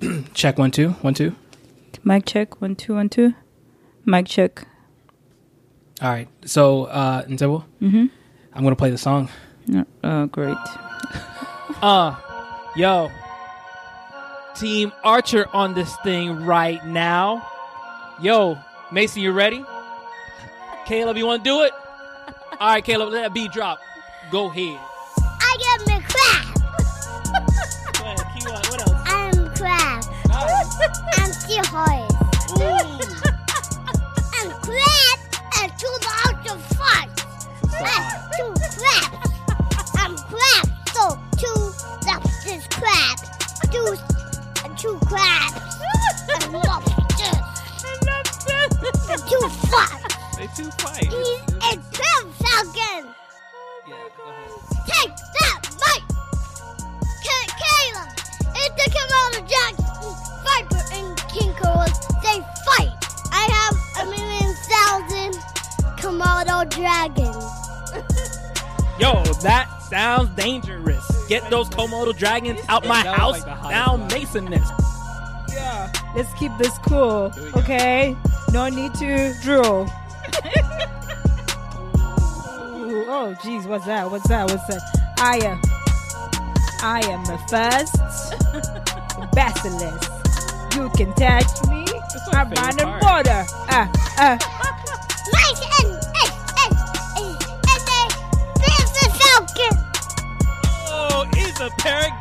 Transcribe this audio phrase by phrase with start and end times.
[0.34, 1.34] check one two one two.
[2.02, 2.60] Mic check.
[2.60, 3.32] One, two, one, two.
[4.04, 4.66] Mic check.
[6.02, 6.28] All right.
[6.44, 8.06] So uh, Nzebo, mm-hmm.
[8.52, 9.30] I'm gonna play the song.
[9.66, 10.56] No, Oh, great.
[11.82, 12.14] Uh,
[12.76, 13.10] yo,
[14.54, 17.46] Team Archer on this thing right now.
[18.22, 18.56] Yo,
[18.92, 19.62] Mason, you ready?
[20.86, 21.72] Caleb, you want to do it?
[22.60, 23.80] All right, Caleb, let that beat drop.
[24.30, 24.78] Go ahead.
[31.56, 33.22] I'm seahorse.
[34.34, 35.18] I'm crab
[35.60, 37.06] and two lots of fun.
[37.80, 39.30] I'm two crabs.
[39.96, 40.66] I'm crab.
[40.92, 41.02] So
[41.38, 41.60] two
[42.06, 43.16] lobsters crab.
[43.70, 43.96] Two
[44.64, 45.60] and two crabs.
[46.42, 47.38] And lobsters.
[49.10, 50.00] And two fun.
[50.36, 51.04] They two fight.
[51.04, 53.14] He's a crab falcon.
[53.86, 54.73] Yeah, go ahead.
[66.74, 67.44] Komodo dragons.
[69.00, 71.26] Yo, that sounds dangerous.
[71.28, 73.44] Get those Komodo dragons out my house.
[73.44, 74.08] like now one.
[74.08, 74.68] Mason this.
[75.52, 75.92] Yeah.
[76.16, 77.32] Let's keep this cool.
[77.36, 77.60] we go.
[77.60, 78.16] Okay.
[78.52, 79.88] No need to drool.
[82.86, 84.08] Ooh, oh, jeez, what's that?
[84.10, 84.48] What's that?
[84.50, 84.80] What's that?
[85.18, 85.60] I am.
[86.82, 87.96] I am the first
[89.34, 90.10] basilisk.
[90.76, 91.84] You can touch me.
[92.32, 93.02] I'm favorite running part.
[93.02, 93.44] water.
[93.68, 94.63] Ah, ah.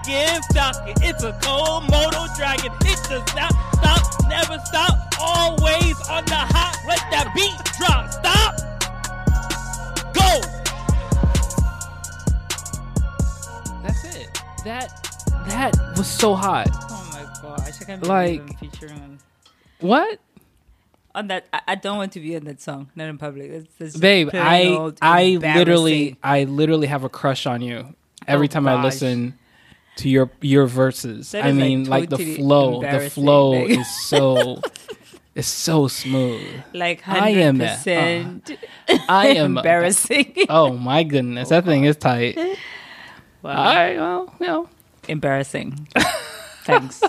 [0.08, 0.94] A peregrine falcon.
[1.02, 2.72] It's a Komodo dragon.
[2.82, 6.78] It does not stop, never stop, always on the hot.
[6.88, 8.12] Let that beat drop.
[8.12, 8.58] Stop.
[10.14, 10.42] Go.
[13.84, 14.42] That's it.
[14.64, 14.90] That
[15.48, 16.68] that was so hot.
[16.90, 19.20] Oh my gosh, I can't Like- believe featuring on,
[19.80, 20.20] What?
[21.16, 21.46] on that.
[21.54, 23.52] I, I don't want to be on that song, not in public.
[23.52, 26.18] It's, it's Babe, I I literally.
[26.24, 27.94] I literally have a crush on you
[28.28, 29.38] every Oh, time I listen
[29.98, 31.32] to your your verses.
[31.32, 34.62] That I is, like, mean, like, the totally flow, the flow like- is so
[35.36, 36.42] is so smooth.
[36.74, 38.52] like I am uh, percent
[39.10, 40.36] I am uh, embarrassing.
[40.50, 42.38] Oh my goodness, that thing is tight.
[43.42, 43.52] Wow.
[43.58, 44.70] All right, well, you know.
[45.08, 45.88] Embarrassing.
[46.64, 47.02] Thanks.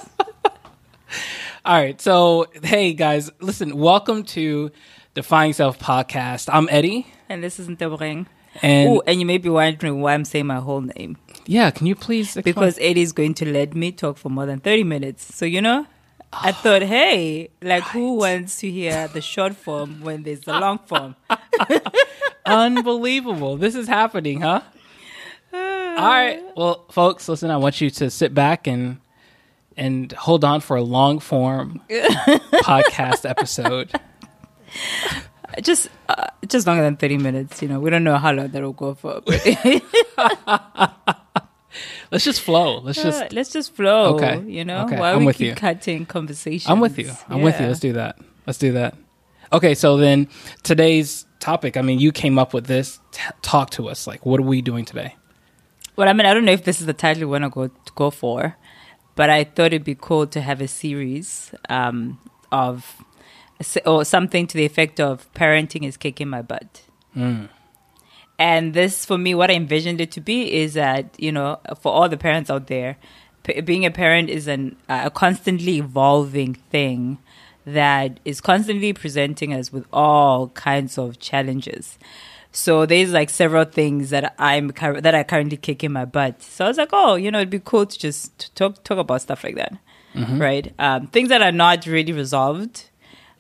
[1.65, 4.71] All right, so hey guys, listen, welcome to
[5.15, 6.49] Defying Self podcast.
[6.53, 8.27] I'm Eddie, and this isn't the
[8.63, 11.17] and Oh, and you may be wondering why I'm saying my whole name
[11.47, 12.55] yeah, can you please explain?
[12.55, 15.35] because Eddie is going to let me talk for more than thirty minutes.
[15.35, 15.87] So you know,
[16.33, 20.79] I thought, hey, like who wants to hear the short form when there's the long
[20.79, 21.17] form?
[22.47, 24.61] unbelievable, this is happening, huh?
[25.53, 29.01] All right, well, folks, listen, I want you to sit back and
[29.77, 33.93] and hold on for a long form podcast episode.
[35.63, 37.63] Just, uh, just longer than thirty minutes.
[37.63, 39.23] You know, we don't know how long that'll go for.
[42.11, 42.79] Let's just flow.
[42.81, 44.15] Let's just let's just flow.
[44.17, 44.43] Okay.
[44.47, 45.55] You know, Okay, why I'm we with keep you.
[45.55, 46.71] cutting conversations?
[46.71, 47.11] I'm with you.
[47.29, 47.67] I'm with you.
[47.67, 48.19] Let's do that.
[48.47, 48.95] Let's do that.
[49.53, 50.29] Okay, so then
[50.63, 51.77] today's topic.
[51.77, 53.01] I mean, you came up with this.
[53.13, 54.07] T- talk to us.
[54.07, 55.17] Like, what are we doing today?
[55.97, 57.69] Well, I mean, I don't know if this is the title we want to go
[57.69, 58.57] to go for,
[59.15, 62.19] but I thought it'd be cool to have a series um,
[62.51, 62.97] of
[63.87, 66.83] or something to the effect of parenting is kicking my butt.
[68.39, 71.93] And this, for me, what I envisioned it to be is that you know, for
[71.93, 72.97] all the parents out there,
[73.45, 77.19] p- being a parent is an uh, a constantly evolving thing
[77.67, 81.99] that is constantly presenting us with all kinds of challenges.
[82.53, 86.43] So there's like several things that I'm that I currently kick in my butt.
[86.43, 89.23] So I was like, oh, you know, it'd be cool to just talk talk about
[89.23, 89.77] stuff like that,
[90.41, 90.73] right?
[90.79, 92.91] Um, things that are not really resolved,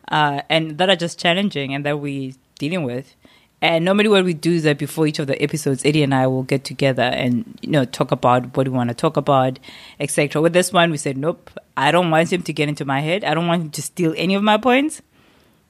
[0.08, 3.14] uh, and that are just challenging, and that we're dealing with.
[3.64, 6.26] And normally, what we do is that before each of the episodes, Eddie and I
[6.26, 9.58] will get together and you know talk about what we want to talk about,
[9.98, 10.42] etc.
[10.42, 13.24] With this one, we said, nope, I don't want him to get into my head.
[13.24, 15.00] I don't want him to steal any of my points.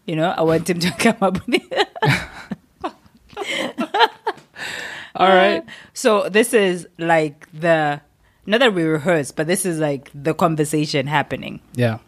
[0.07, 1.89] You know, I want him to come up with it.
[5.15, 5.63] All right.
[5.93, 8.01] So this is like the
[8.45, 11.61] not that we rehearse, but this is like the conversation happening.
[11.75, 11.99] Yeah.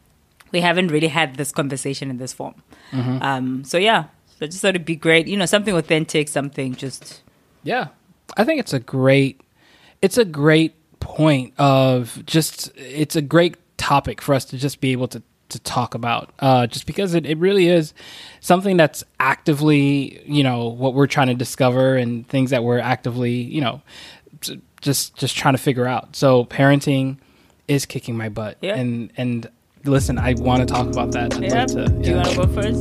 [0.51, 2.61] We haven't really had this conversation in this form.
[2.91, 3.23] Mm-hmm.
[3.23, 4.07] Um, so yeah,
[4.41, 5.27] I just thought it'd be great.
[5.27, 7.23] You know, something authentic, something just
[7.63, 7.89] Yeah.
[8.37, 9.41] I think it's a great
[10.03, 14.93] it's a great point of just it's a great topic for us to just be
[14.93, 17.95] able to to talk about uh just because it, it really is
[18.41, 23.31] something that's actively you know what we're trying to discover and things that we're actively
[23.31, 23.81] you know
[24.81, 27.19] just just trying to figure out so parenting
[27.69, 28.59] is kicking my butt.
[28.61, 28.77] Yeah.
[28.77, 29.51] And and
[29.87, 31.35] listen, I want to talk about that.
[31.37, 31.67] I'd Yeah.
[31.67, 32.81] to- Do you want to go first?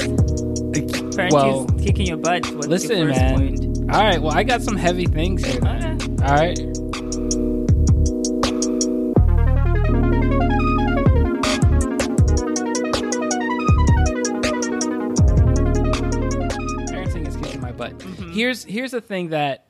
[1.16, 2.46] Parenting Well, is kicking your butt.
[2.54, 3.38] What's listen, your first man.
[3.38, 3.94] point?
[3.94, 4.22] All right.
[4.22, 5.60] Well, I got some heavy things here.
[5.62, 5.98] Okay.
[6.24, 6.60] All right.
[15.96, 17.98] Parenting is kicking my butt.
[18.00, 18.32] Mm-hmm.
[18.32, 19.66] Here's here's the thing that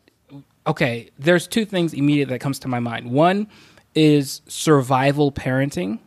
[0.68, 3.12] okay, there's two things immediate that comes to my mind.
[3.12, 3.48] One
[3.94, 6.00] is survival parenting.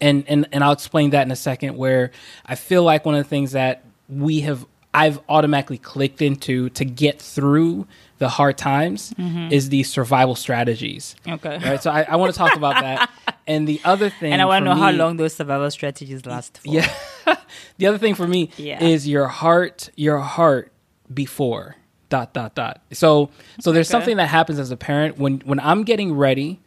[0.00, 2.10] And and and I'll explain that in a second where
[2.46, 4.64] I feel like one of the things that we have
[4.94, 7.86] I've automatically clicked into to get through
[8.18, 9.52] the hard times mm-hmm.
[9.52, 11.14] is these survival strategies.
[11.28, 11.58] Okay.
[11.58, 11.80] Right?
[11.82, 13.10] So I, I want to talk about that.
[13.46, 16.58] And the other thing And I want to know how long those survival strategies last
[16.58, 16.68] for.
[16.68, 16.92] yeah.
[17.78, 18.82] the other thing for me Yeah.
[18.84, 20.70] is your heart, your heart
[21.12, 21.76] before
[22.10, 22.82] dot dot dot.
[22.92, 23.30] So
[23.60, 23.92] so there's Okay.
[23.98, 26.60] something that happens as a parent when when I'm getting ready.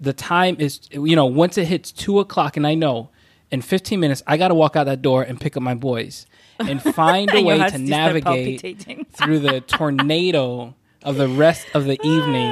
[0.00, 3.10] The time is you know once it hits two o'clock and I know
[3.50, 6.26] in 15 minutes I got to walk out that door and pick up my boys
[6.58, 12.50] and find a way to navigate through the tornado of the rest of the evening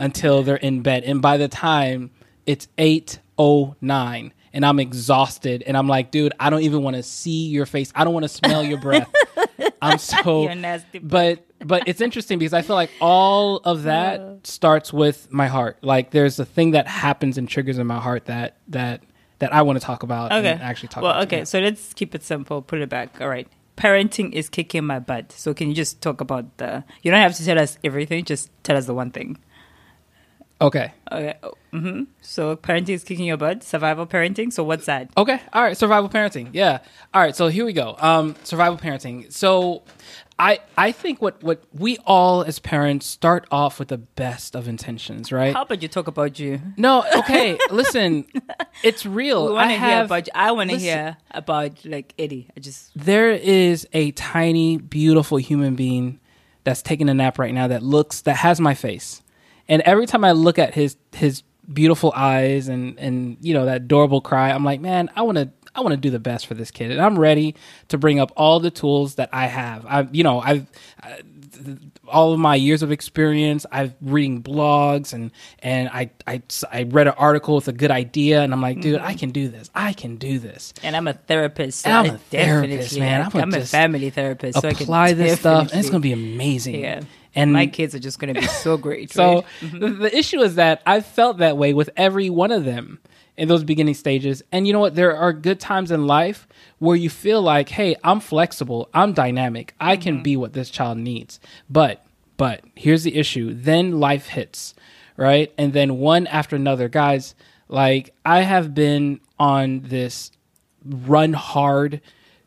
[0.00, 1.04] until they're in bed.
[1.04, 2.10] And by the time
[2.46, 7.46] it's 8:09 and I'm exhausted and I'm like, dude, I don't even want to see
[7.48, 7.92] your face.
[7.94, 9.12] I don't want to smell your breath.
[9.82, 10.98] I'm so You're nasty.
[10.98, 15.78] but but it's interesting because I feel like all of that starts with my heart.
[15.82, 19.02] Like there's a thing that happens and triggers in my heart that that
[19.40, 20.50] that I want to talk about Okay.
[20.52, 21.26] and actually talk well, about.
[21.26, 21.44] okay.
[21.44, 22.60] So let's keep it simple.
[22.62, 23.20] Put it back.
[23.20, 23.46] All right.
[23.76, 25.30] Parenting is kicking my butt.
[25.30, 26.82] So can you just talk about the?
[27.02, 28.24] You don't have to tell us everything.
[28.24, 29.38] Just tell us the one thing.
[30.60, 30.92] Okay.
[31.12, 31.34] Okay.
[31.72, 32.04] Mm-hmm.
[32.20, 33.62] So parenting is kicking your butt.
[33.62, 34.52] Survival parenting.
[34.52, 35.10] So what's that?
[35.16, 35.40] Okay.
[35.52, 35.76] All right.
[35.76, 36.50] Survival parenting.
[36.52, 36.80] Yeah.
[37.14, 37.36] All right.
[37.36, 37.94] So here we go.
[37.98, 39.32] Um, survival parenting.
[39.32, 39.84] So
[40.38, 44.68] I I think what what we all as parents start off with the best of
[44.68, 45.54] intentions, right?
[45.54, 46.60] How about you talk about you?
[46.76, 47.04] no.
[47.18, 47.58] Okay.
[47.70, 48.24] listen,
[48.82, 49.46] it's real.
[49.46, 50.06] We want to hear have.
[50.06, 50.26] about.
[50.26, 50.32] You.
[50.34, 52.48] I want to hear about like Eddie.
[52.56, 56.20] I just there is a tiny, beautiful human being
[56.64, 59.22] that's taking a nap right now that looks that has my face,
[59.68, 61.42] and every time I look at his his
[61.72, 65.50] beautiful eyes and and you know that adorable cry, I'm like, man, I want to.
[65.74, 67.54] I want to do the best for this kid, and I'm ready
[67.88, 69.86] to bring up all the tools that I have.
[69.86, 70.66] I, you know, I've
[71.00, 71.20] I,
[72.08, 73.66] all of my years of experience.
[73.70, 75.30] I've reading blogs and
[75.60, 76.42] and I I
[76.72, 79.18] I read an article with a good idea, and I'm like, dude, I mm-hmm.
[79.18, 79.70] can do this.
[79.74, 80.74] I can do this.
[80.82, 81.80] and I'm a therapist.
[81.80, 83.22] So I'm a therapist, man.
[83.32, 84.60] I'm I'm a family therapist.
[84.60, 86.80] So I can apply this stuff, and it's gonna be amazing.
[86.80, 87.02] Yeah.
[87.38, 89.12] And my kids are just going to be so great.
[89.12, 89.44] So right?
[89.80, 92.98] the, the issue is that I felt that way with every one of them
[93.36, 94.42] in those beginning stages.
[94.50, 94.96] And you know what?
[94.96, 96.48] There are good times in life
[96.78, 100.22] where you feel like, hey, I'm flexible, I'm dynamic, I can mm-hmm.
[100.24, 101.40] be what this child needs.
[101.70, 102.04] But
[102.36, 103.52] but here's the issue.
[103.54, 104.74] Then life hits,
[105.16, 105.52] right?
[105.58, 107.34] And then one after another, guys.
[107.68, 110.32] Like I have been on this
[110.84, 112.00] run hard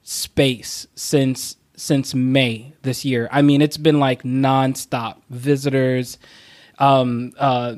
[0.04, 3.28] space since since May this year.
[3.32, 6.20] I mean, it's been like nonstop visitors,
[6.78, 7.78] um, uh,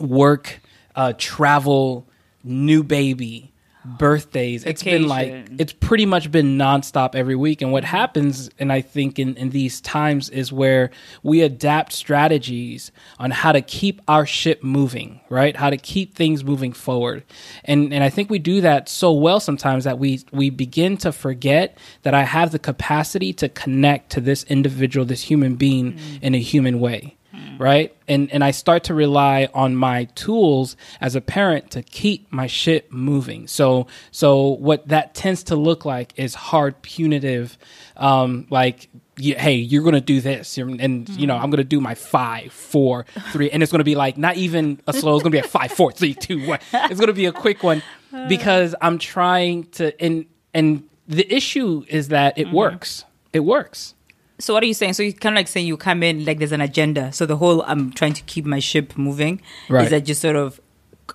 [0.00, 0.60] work,
[0.96, 2.08] uh, travel,
[2.42, 3.52] new baby,
[3.98, 4.64] birthdays.
[4.64, 7.62] It's been like it's pretty much been nonstop every week.
[7.62, 10.90] And what happens, and I think in, in these times, is where
[11.22, 15.56] we adapt strategies on how to keep our ship moving, right?
[15.56, 17.24] How to keep things moving forward.
[17.64, 21.12] And and I think we do that so well sometimes that we we begin to
[21.12, 26.22] forget that I have the capacity to connect to this individual, this human being mm.
[26.22, 27.17] in a human way
[27.58, 27.94] right?
[28.06, 32.46] And and i start to rely on my tools as a parent to keep my
[32.46, 33.46] shit moving.
[33.46, 37.58] So so what that tends to look like is hard punitive
[37.96, 38.88] um like
[39.18, 43.50] hey you're gonna do this and you know i'm gonna do my five four three
[43.50, 45.90] and it's gonna be like not even a slow it's gonna be a five four
[45.90, 46.60] three two one.
[46.72, 47.82] It's gonna be a quick one
[48.28, 53.04] because i'm trying to and and the issue is that it works.
[53.32, 53.94] It works
[54.38, 54.92] So what are you saying?
[54.92, 57.12] So you kind of like saying you come in like there's an agenda.
[57.12, 59.84] So the whole I'm trying to keep my ship moving Right.
[59.84, 60.60] is that you sort of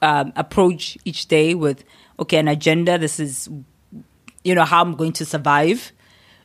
[0.02, 1.84] um, approach each day with
[2.20, 2.98] okay an agenda.
[2.98, 3.50] This is
[4.44, 5.94] you know how I'm going to survive.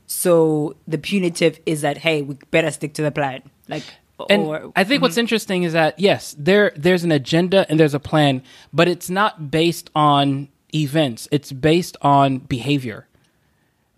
[0.07, 3.43] So the punitive is that hey we better stick to the plan.
[3.69, 3.83] Like
[4.31, 7.95] And or I think what's interesting is that yes, there there's an agenda and there's
[7.95, 8.43] a plan,
[8.73, 11.27] but it's not based on events.
[11.33, 13.08] It's based on behavior.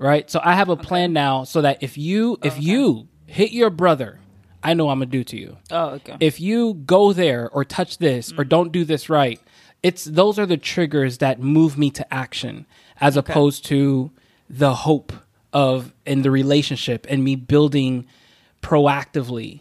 [0.01, 0.31] Right?
[0.31, 3.71] So I have a plan now so that if you if oh, you hit your
[3.71, 4.19] brother,
[4.63, 5.57] I know I'm going to do to you.
[5.71, 8.49] oh okay If you go there or touch this or mm.
[8.49, 9.41] don't do this right,
[9.83, 12.67] it's those are the triggers that move me to action
[13.01, 14.11] as opposed to
[14.49, 15.13] the hope
[15.53, 18.07] of in the relationship and me building
[18.63, 19.61] proactively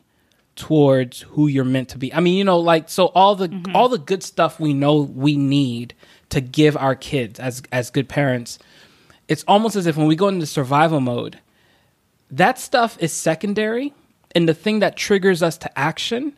[0.56, 2.14] towards who you're meant to be.
[2.14, 3.76] I mean, you know, like so all the mm-hmm.
[3.76, 5.94] all the good stuff we know we need
[6.30, 8.60] to give our kids as as good parents.
[9.30, 11.40] It's almost as if when we go into survival mode,
[12.32, 13.94] that stuff is secondary
[14.36, 16.34] and the thing that triggers us to action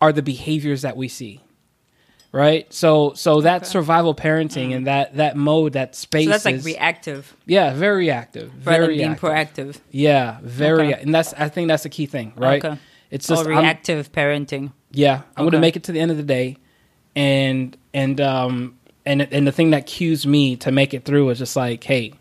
[0.00, 1.40] are the behaviors that we see.
[2.32, 2.70] Right?
[2.74, 6.64] So so that survival parenting and that that mode, that space So that's like is-
[6.64, 8.50] reactive yeah, very reactive.
[8.66, 9.78] rather Very than being proactive.
[9.92, 11.02] Yeah, very, Okay.
[11.02, 12.64] and that's I think that's the key thing, right?
[12.64, 12.76] Okay.
[13.12, 14.72] It's Or just I'm- reactive parenting.
[14.90, 16.56] yeah, I'm gonna make it to the end of the day,
[17.14, 21.38] and and um and and the thing that cues me to make it through is
[21.38, 22.14] just like, hey,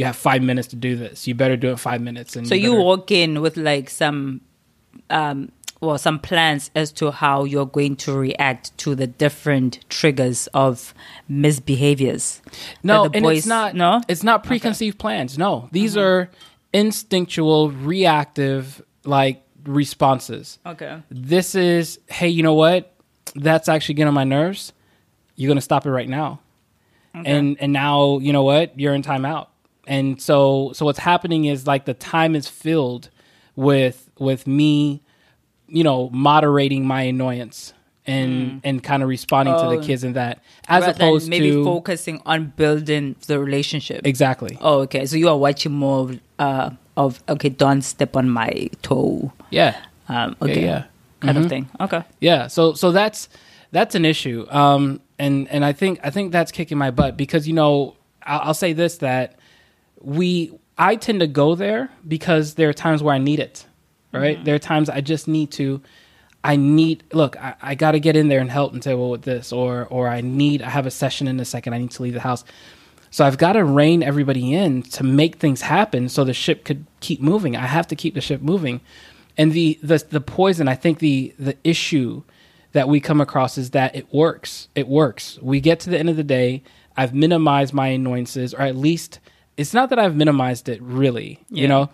[0.00, 1.26] you have five minutes to do this.
[1.28, 2.30] You better do it in five minutes.
[2.36, 4.40] And So you better- walk in with like some,
[5.18, 5.38] um,
[5.82, 10.92] well, some plans as to how you're going to react to the different triggers of
[11.30, 12.40] misbehaviors.
[12.82, 14.00] no, and boys- it's not no?
[14.08, 15.36] it's not preconceived plans.
[15.38, 16.00] No, these Mm-hmm.
[16.06, 16.30] are
[16.72, 20.58] instinctual, reactive, like responses.
[20.64, 20.94] Okay.
[21.10, 22.94] this is hey you know what
[23.34, 24.72] that's actually getting on my nerves
[25.36, 26.40] you're gonna stop it right now
[27.14, 29.48] and and now you know what you're in timeout
[29.86, 33.08] and so so what's happening is like the time is filled
[33.56, 35.02] with with me
[35.68, 37.72] you know moderating my annoyance
[38.06, 39.76] and and kind of responding to Oh.
[39.78, 44.06] the kids in that as opposed maybe to focusing on building the relationship.
[44.06, 45.06] exactly Oh, okay.
[45.06, 49.32] So you are watching more of, uh, of okay, don't step on my toe.
[49.50, 49.76] yeah
[50.08, 50.84] Um, okay, yeah.
[51.20, 51.68] kind of thing.
[51.78, 52.02] Okay.
[52.20, 53.28] Yeah, so so that's
[53.70, 57.46] that's an issue, um, and and I think I think that's kicking my butt because
[57.46, 57.94] you know
[58.24, 59.38] I'll, I'll say this that
[60.00, 63.66] we I tend to go there because there are times where I need it,
[64.12, 64.36] right?
[64.36, 64.44] Mm-hmm.
[64.44, 65.82] There are times I just need to.
[66.42, 67.36] I need look.
[67.36, 69.86] I, I got to get in there and help and say, well, with this, or
[69.90, 70.62] or I need.
[70.62, 71.74] I have a session in a second.
[71.74, 72.44] I need to leave the house,
[73.10, 76.86] so I've got to rein everybody in to make things happen, so the ship could
[77.00, 77.56] keep moving.
[77.56, 78.80] I have to keep the ship moving,
[79.36, 80.66] and the the the poison.
[80.66, 82.22] I think the the issue
[82.72, 84.68] that we come across is that it works.
[84.74, 85.38] It works.
[85.42, 86.62] We get to the end of the day.
[86.96, 89.20] I've minimized my annoyances, or at least
[89.60, 91.38] it's not that I've minimized it really.
[91.50, 91.90] You know,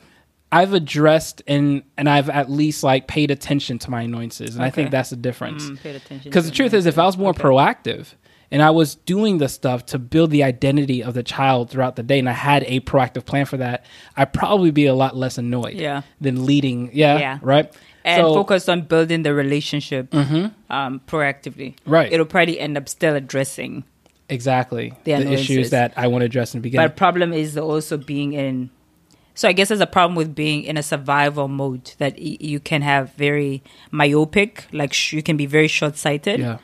[0.53, 4.71] I've addressed and and I've at least like paid attention to my annoyances, and I
[4.71, 5.65] think that's the difference.
[5.65, 7.43] Mm, Because to the truth is, if I was more Okay.
[7.43, 8.15] proactive
[8.53, 12.05] and I was doing the stuff to build the identity of the child throughout the
[12.05, 13.85] day, and I had a proactive plan for that,
[14.17, 15.75] I'd probably be a lot less annoyed.
[15.75, 16.03] Yeah.
[16.21, 16.91] Than leading.
[16.93, 17.19] Yeah.
[17.19, 17.39] Yeah.
[17.43, 17.67] Right.
[18.05, 18.39] and So- Mm-hmm.
[18.41, 21.75] focus on building the relationship um, proactively.
[21.87, 22.13] Right.
[22.13, 23.83] It'll probably end up still addressing.
[24.29, 24.93] Exactly.
[25.05, 26.87] The The, issues that I want to address in the beginning.
[26.89, 28.71] But problem is also being in.
[29.35, 32.59] So I guess there's a problem with being in a survival mode that y- you
[32.59, 36.41] can have very myopic, like sh- you can be very short sighted.
[36.41, 36.59] yeah.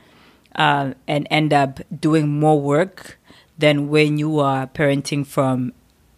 [0.56, 3.18] uh, and end up doing more work
[3.58, 5.72] than when you are parenting from,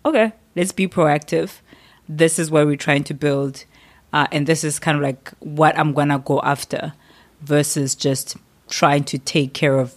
[0.04, 1.60] okay, let's be proactive.
[2.08, 3.64] This is what we're trying to build.
[4.12, 6.94] Uh, and this is kind of like what I'm going to go after
[7.42, 8.36] versus just
[8.68, 9.94] trying to take care of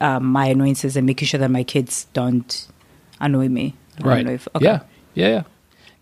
[0.00, 2.66] uh, my annoyances and making sure that my kids don't
[3.20, 3.74] annoy me.
[4.00, 4.24] Right.
[4.24, 4.64] know if- okay.
[4.64, 4.80] Yeah.
[5.14, 5.28] Yeah.
[5.28, 5.42] Yeah.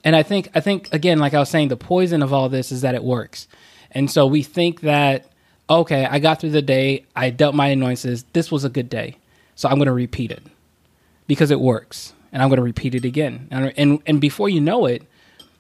[0.05, 2.71] And I think I think again, like I was saying, the poison of all this
[2.71, 3.49] is that it works.
[3.91, 5.27] And so we think that
[5.71, 8.25] okay, I got through the day, I dealt my annoyances.
[8.35, 9.17] This was a good day,
[9.55, 10.43] so I'm going to repeat it
[11.27, 13.49] because it works, and I'm going to repeat it again.
[13.51, 15.03] And and and before you know it,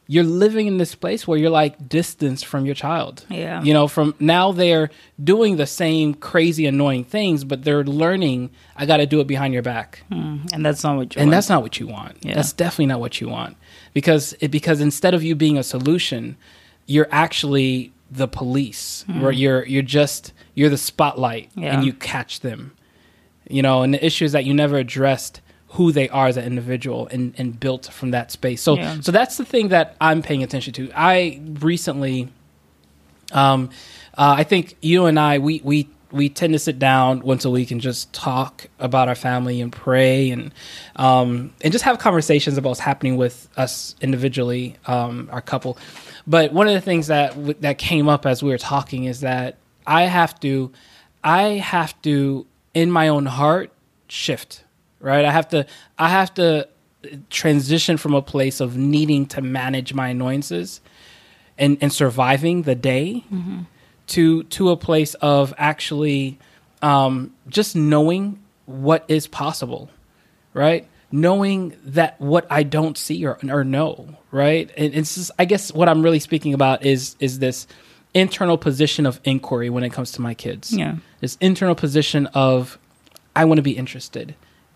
[0.07, 3.25] you're living in this place where you're like distanced from your child.
[3.31, 3.63] Yeah.
[3.63, 4.91] You know, from now they're
[5.23, 8.51] doing the same crazy annoying things, but they're learning.
[8.77, 11.29] I got to do it behind your back Mm, and that's not what you and
[11.29, 11.35] want.
[11.37, 12.19] that's not what you want.
[12.21, 12.35] Yeah.
[12.35, 13.57] That's definitely not what you want
[13.95, 16.37] because it, because instead of you being a solution,
[16.87, 19.05] you're actually the police.
[19.21, 21.75] Where you're you're just you're the spotlight Yeah.
[21.75, 22.73] and you catch them.
[23.49, 25.41] You know, and the issue is that you never addressed
[25.75, 28.63] who they are as an individual and, and built from that space.
[28.63, 29.01] So Yeah.
[29.01, 30.91] so that's the thing that I'm paying attention to.
[30.95, 32.29] I recently
[33.33, 33.71] um,
[34.17, 37.51] uh, I think you and I, we, we, we tend to sit down once a
[37.51, 40.53] week and just talk about our family and pray and,
[40.95, 45.77] um, and just have conversations about what's happening with us individually, um, our couple.
[46.27, 49.21] But one of the things that, w- that came up as we were talking is
[49.21, 50.71] that I have to,
[51.25, 53.73] I have to, in my own heart,
[54.07, 54.63] shift,
[55.05, 55.25] right?
[55.25, 55.67] I have to,
[55.99, 56.69] I have to
[57.29, 60.81] transition from a place of needing to manage my annoyances
[61.59, 63.23] and, and surviving the day
[64.07, 66.39] to to a place of actually
[66.83, 69.91] um, just knowing what is possible,
[70.55, 70.89] right?
[71.13, 74.71] Knowing that what I don't see or, or know, right?
[74.77, 77.67] And it's just, I guess what I'm really speaking about is is this
[78.15, 80.73] internal position of inquiry when it comes to my kids.
[80.73, 80.97] Yeah.
[81.21, 82.79] This internal position of
[83.37, 84.35] I want to be interested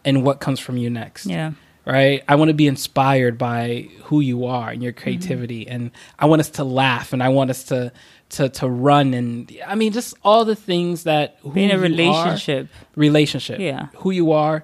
[0.08, 1.52] in what comes from you next Yeah.
[1.96, 2.22] right?
[2.28, 5.02] I want to be inspired by who you are and your Mm-hmm.
[5.02, 5.82] creativity, and
[6.18, 7.92] I want us to laugh, and I want us to
[8.36, 11.72] to to run, and I mean, just all the things that who Be in a
[11.74, 12.68] you are- relationship.
[12.96, 13.86] relationship, Yeah.
[14.02, 14.56] who you are.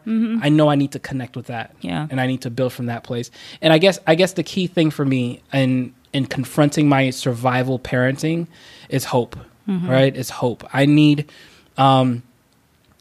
[0.46, 2.06] I know I need to connect with that, Yeah.
[2.10, 3.30] and I need to build from that place.
[3.62, 5.22] And I guess I guess the key thing for me
[5.52, 8.46] in in confronting my survival parenting
[8.88, 9.34] is hope,
[9.66, 10.14] right?
[10.22, 10.60] Is hope.
[10.80, 11.18] I need.
[11.78, 12.22] Um,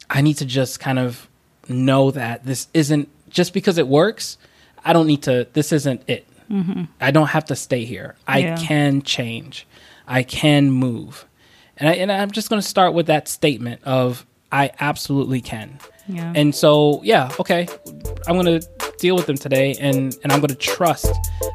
[0.10, 1.28] I need to just kind of
[1.70, 4.38] know that this isn't just because it works.
[4.86, 5.48] I don't need to.
[5.54, 6.28] This isn't it.
[7.02, 8.16] I don't have to stay here.
[8.28, 8.58] I Yeah.
[8.58, 9.66] can change.
[10.08, 11.26] I can move,
[11.78, 15.80] and I and I'm just going to start with that statement of I absolutely can.
[16.08, 16.32] Yeah.
[16.36, 17.68] And so, yeah, okay,
[18.28, 18.68] I'm going to
[19.00, 21.10] deal with them today, and and I'm going to trust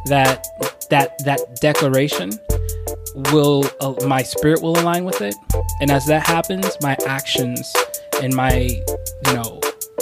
[0.07, 0.45] that
[0.91, 2.33] that that declaration
[3.33, 5.35] will uh, my spirit will align with it,
[5.81, 7.73] and as that happens, my actions
[8.23, 8.53] and my
[9.27, 9.58] you know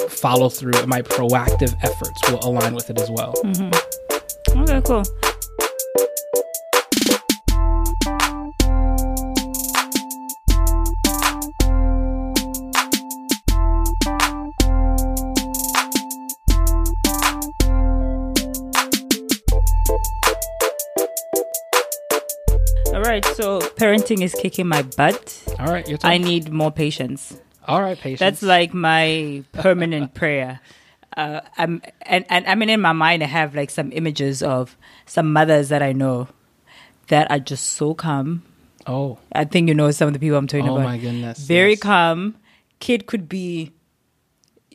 [0.08, 3.34] follow through and my proactive efforts will align with it as well.
[3.44, 4.60] Mm-hmm.
[4.62, 5.02] Okay, cool.
[22.94, 25.42] All right, so parenting is kicking my butt.
[25.58, 26.10] All right, your turn.
[26.10, 27.38] I need more patience.
[27.66, 28.20] All right, patience.
[28.20, 30.60] That's like my permanent prayer.
[31.16, 34.76] Uh, I'm and, and I mean in my mind I have like some images of
[35.06, 36.28] some mothers that I know
[37.08, 38.42] that are just so calm.
[38.86, 40.84] oh, I think you know some of the people I'm talking oh about.
[40.84, 41.80] my goodness, Very yes.
[41.80, 42.36] calm.
[42.80, 43.72] Kid could be,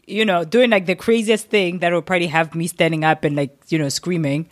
[0.08, 3.36] you know, doing like the craziest thing that will probably have me standing up and
[3.36, 4.50] like you know screaming,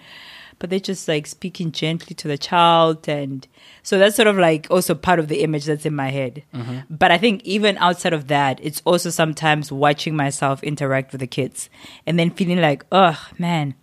[0.60, 3.48] but they're just like speaking gently to the child, and
[3.82, 6.44] so that's sort of like also part of the image that's in my head.
[6.54, 6.80] Mm-hmm.
[6.90, 11.28] But I think even outside of that, it's also sometimes watching myself interact with the
[11.28, 11.70] kids
[12.06, 13.76] and then feeling like, oh man.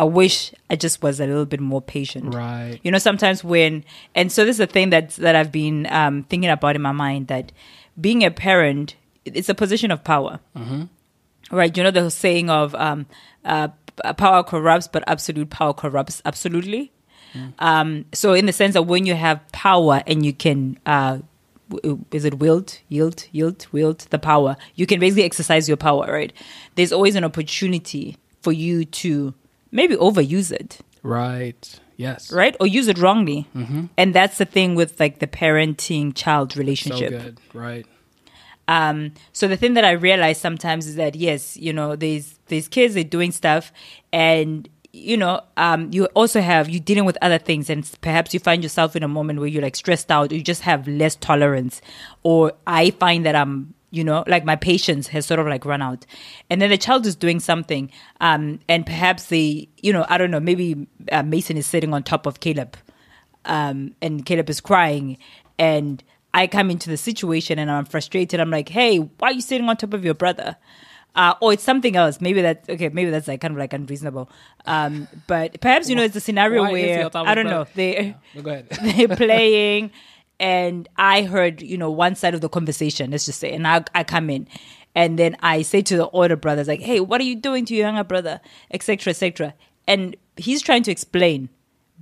[0.00, 2.32] I wish I just was a little bit more patient.
[2.32, 2.78] Right.
[2.84, 6.22] You know, sometimes when, and so this is a thing that that I've been um,
[6.22, 7.50] thinking about in my mind that
[8.00, 8.94] being a parent,
[9.24, 10.84] it's a position of power, mm-hmm.
[11.50, 11.76] right?
[11.76, 13.06] You know the saying of um,
[13.44, 13.68] uh,
[14.16, 16.92] power corrupts, but absolute power corrupts absolutely.
[17.58, 21.18] Um, so in the sense that when you have power and you can, uh,
[21.68, 26.06] w- is it wield, yield, yield, wield the power, you can basically exercise your power,
[26.10, 26.32] right?
[26.74, 29.34] There's always an opportunity for you to
[29.70, 31.78] maybe overuse it right.
[31.96, 32.32] Yes.
[32.32, 33.46] right or use it wrongly
[33.98, 37.40] and that's the thing with like the parenting child So relationship good.
[37.52, 37.84] Right.
[38.68, 42.68] um so the thing that i realize sometimes is that yes you know these there's
[42.68, 43.72] kids they're doing stuff
[44.12, 48.40] and you know um you also have you're dealing with other things and perhaps you
[48.40, 51.14] find yourself in a moment where you're like stressed out or you just have less
[51.16, 51.80] tolerance
[52.22, 55.82] or i find that i'm you know like my patience has sort of like run
[55.82, 56.06] out
[56.48, 57.90] and then the child is doing something
[58.20, 62.02] um and perhaps they you know i don't know maybe uh, mason is sitting on
[62.02, 62.76] top of caleb
[63.44, 65.18] um, and Caleb is crying,
[65.58, 66.02] and
[66.34, 68.40] I come into the situation and I'm frustrated.
[68.40, 70.56] I'm like, "Hey, why are you sitting on top of your brother?"
[71.18, 72.20] Uh, or it's something else.
[72.20, 72.88] Maybe that okay.
[72.90, 74.30] Maybe that's like kind of like unreasonable.
[74.66, 77.46] Um, but perhaps you know it's a scenario Why where on top of I don't
[77.46, 78.68] know they No, go ahead.
[78.82, 79.90] they're playing,
[80.38, 83.10] and I heard you know one side of the conversation.
[83.10, 84.46] Let's just say, and I I come in.
[84.94, 87.74] And then I say to the older brothers, like, "Hey, what are you doing to
[87.74, 89.10] your younger brother?" Etc.
[89.10, 89.54] Etc.
[89.88, 91.48] And he's trying to explain,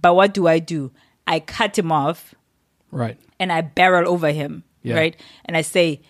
[0.01, 0.93] but what do I do?
[1.27, 2.35] I cut him off
[2.91, 3.19] Right.
[3.41, 4.97] and I barrel over him, Yeah.
[4.97, 5.17] right?
[5.47, 6.01] And I say,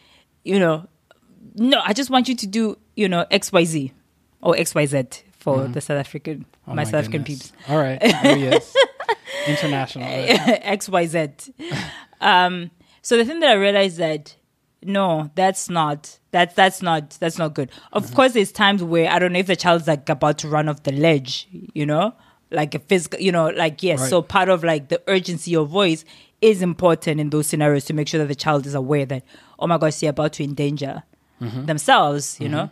[0.45, 0.87] you know,
[1.55, 3.93] no, I just want you to do, you know, X Y Z
[4.43, 5.05] or X Y Z
[5.39, 7.53] for the South African, Oh my, South African peeps.
[7.69, 8.03] All right.
[8.37, 8.75] He is.
[9.47, 10.05] International.
[10.05, 10.29] right?
[10.65, 11.29] X Y Z.
[12.21, 12.71] Um,
[13.03, 14.35] so the thing that I realized that
[14.83, 17.71] no, that's not that's that's not that's not good.
[17.93, 18.15] Of Mm-hmm.
[18.17, 20.83] course, there's times where I don't know if the child's like about to run off
[20.83, 22.15] the ledge, you know,
[22.51, 24.01] like a physical, you know, like yes.
[24.01, 24.11] Right.
[24.11, 26.05] So part of like the urgency of voice
[26.41, 29.23] is important in those scenarios to make sure that the child is aware that
[29.59, 31.03] oh my gosh, they're about to endanger
[31.41, 31.67] Mm-hmm.
[31.67, 32.71] themselves, you know.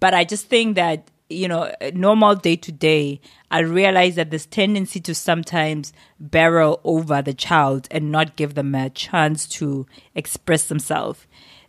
[0.00, 4.46] But I just think that you know, normal day to day, I realize that this
[4.46, 10.68] tendency to sometimes barrel over the child and not give them a chance to express
[10.68, 11.26] themselves.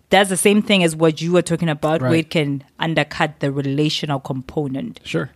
[0.09, 3.51] That's the same thing as what you were talking about, where it can undercut the
[3.51, 5.01] relational component.
[5.03, 5.29] Sure.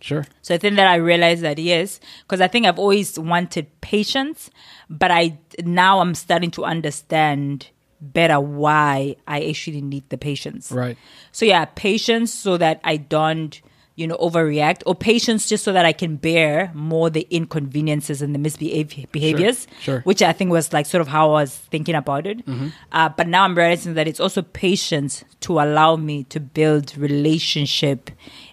[0.00, 0.24] Sure.
[0.42, 4.48] So I think that I realized that yes, because I think I've always wanted patience,
[4.88, 7.68] but I now I'm starting to understand
[8.00, 10.70] better why I actually need the patience.
[10.70, 10.96] Right.
[11.32, 13.60] So yeah, patience so that I don't,
[13.96, 18.32] you know, overreact, or patience just so that I can bear more the inconveniences and
[18.32, 20.00] the misbehaviors, behaviors, sure.
[20.02, 22.46] which I think was like sort of how I was thinking about it.
[22.46, 22.68] Mm-hmm.
[22.92, 28.10] Uh, but now I'm realizing that it's also patience to allow me to build relationship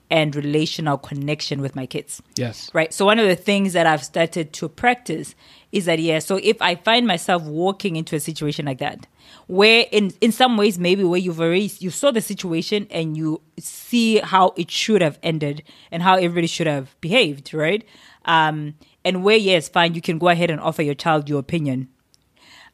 [0.09, 2.21] and relational connection with my kids.
[2.35, 2.71] Yes.
[2.73, 2.93] Right.
[2.93, 5.35] So one of the things that I've started to practice
[5.71, 6.19] is that yeah.
[6.19, 9.07] So if I find myself walking into a situation like that,
[9.47, 13.41] where in in some ways maybe where you've already you saw the situation and you
[13.59, 17.85] see how it should have ended and how everybody should have behaved, right?
[18.25, 21.89] Um, and where yes, fine, you can go ahead and offer your child your opinion.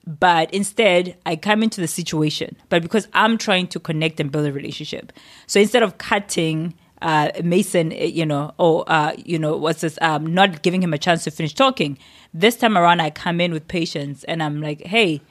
[0.05, 4.47] But instead, I come into the situation, but because I'm trying to connect and build
[4.47, 5.13] a relationship.
[5.45, 9.97] So instead of cutting uh, Mason, eh, you know, or uh, you know, what's this?
[10.01, 11.97] Um, not giving him a chance to finish talking.
[12.33, 15.21] This time around, I come in with patience, and I'm like, "Hey,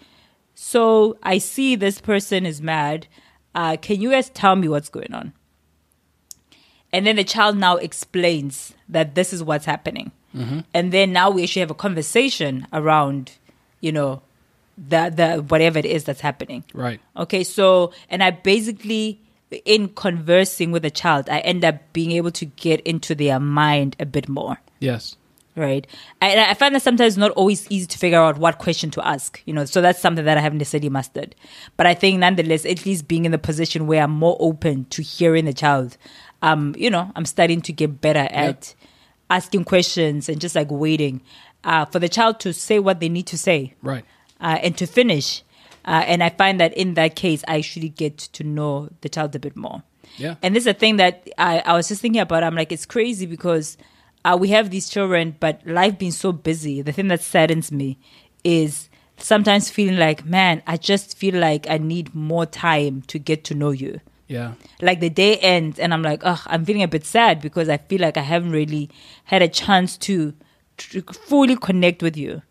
[0.55, 3.07] so I see this person is mad.
[3.55, 5.33] Uh, can you guys tell me what's going on?"
[6.93, 10.11] And then the child now explains that this is what's happening,
[10.75, 13.33] and then now we actually have a conversation around,
[13.81, 14.23] you know,
[14.77, 16.65] the the whatever it is that's happening.
[16.75, 17.01] Right.
[17.17, 19.21] Okay, so and I basically
[19.65, 23.97] in conversing with a child, I end up being able to get into their mind
[23.99, 24.61] a bit more.
[24.79, 25.17] Yes.
[25.57, 25.87] Right.
[26.21, 29.43] And I find that sometimes not always easy to figure out what question to ask,
[29.45, 31.35] you know, so that's something that I haven't necessarily mastered.
[31.77, 35.03] But I think nonetheless, at least being in the position where I'm more open to
[35.03, 35.97] hearing the child,
[36.41, 38.75] um, you know, I'm starting to get better at
[39.29, 41.21] asking questions and just like waiting
[41.65, 44.05] uh, for the child to say what they need to say Right.
[44.41, 45.43] uh, and to finish.
[45.85, 49.35] Uh, and I find that in that case, I actually get to know the child
[49.35, 49.83] a bit more.
[50.17, 50.37] Yeah.
[50.43, 52.43] And this is a thing that I, I was just thinking about.
[52.43, 53.77] I'm like, it's crazy because
[54.25, 57.99] uh, we have these children, but life being so busy, the thing that saddens me
[58.45, 63.45] is sometimes feeling like, man, I just feel like I need more time to get
[63.45, 64.01] to know you.
[64.29, 64.55] Yeah.
[64.81, 67.79] Like the day ends, and I'm like, oh, I'm feeling a bit sad because I
[67.79, 68.91] feel like I haven't really
[69.25, 70.35] had a chance to,
[70.77, 72.43] to fully connect with you.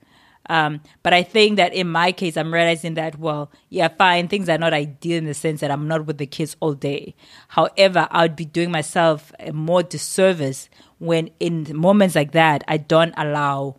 [0.49, 4.49] Um, but I think that in my case, I'm realizing that, well, yeah, fine, things
[4.49, 7.13] are not ideal in the sense that I'm not with the kids all day.
[7.49, 12.77] However, I would be doing myself a more disservice when in moments like that, I
[12.77, 13.75] don't allow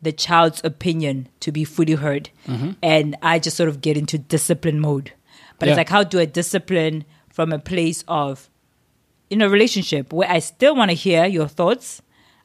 [0.00, 2.30] the child's opinion to be fully heard.
[2.82, 5.12] And I just sort of get into discipline mode.
[5.58, 5.72] But Yeah.
[5.74, 8.48] it's like, how do I discipline from a place of,
[9.28, 12.00] in a relationship where I still want to hear your thoughts?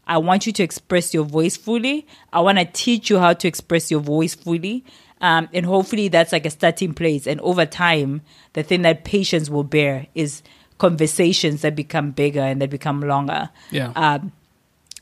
[0.08, 2.06] I want you to express your voice fully.
[2.32, 4.84] I want to teach you how to express your voice fully.
[5.22, 7.26] Um, and hopefully that's like a starting place.
[7.28, 8.22] And over time,
[8.54, 10.44] the thing that patience will bear is
[10.78, 13.94] conversations that become bigger and that become longer Yeah.
[13.96, 14.34] um,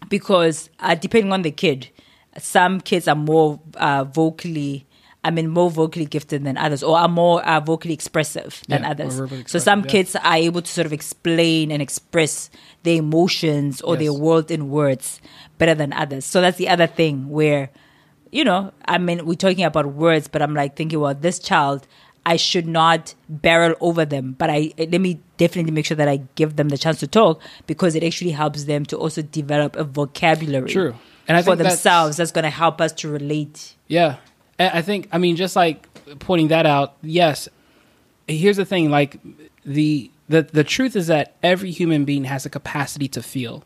[0.09, 1.89] because uh, depending on the kid,
[2.37, 4.85] some kids are more uh, vocally,
[5.23, 8.89] I mean, more vocally gifted than others, or are more uh, vocally expressive than Yeah,
[8.91, 9.15] others.
[9.19, 9.87] verbally So some yeah.
[9.91, 12.49] kids are able to sort of explain and express
[12.83, 15.21] their emotions or their world in words
[15.59, 16.25] better than others.
[16.25, 17.69] So that's the other thing where,
[18.31, 21.87] you know, I mean, we're talking about words, but I'm like thinking, well, this child.
[22.23, 26.17] I should not barrel over them, but I let me definitely make sure that I
[26.35, 29.83] give them the chance to talk because it actually helps them to also develop a
[29.83, 30.93] vocabulary True.
[31.27, 32.17] And I for think that's- themselves.
[32.17, 33.73] That's going to help us to relate.
[33.87, 34.17] Yeah.
[34.73, 35.87] I think, I mean, just like
[36.19, 37.47] pointing that out, yes.
[38.27, 39.17] Here's the thing like,
[39.65, 43.63] the, the, the truth is that every human being has a capacity to feel,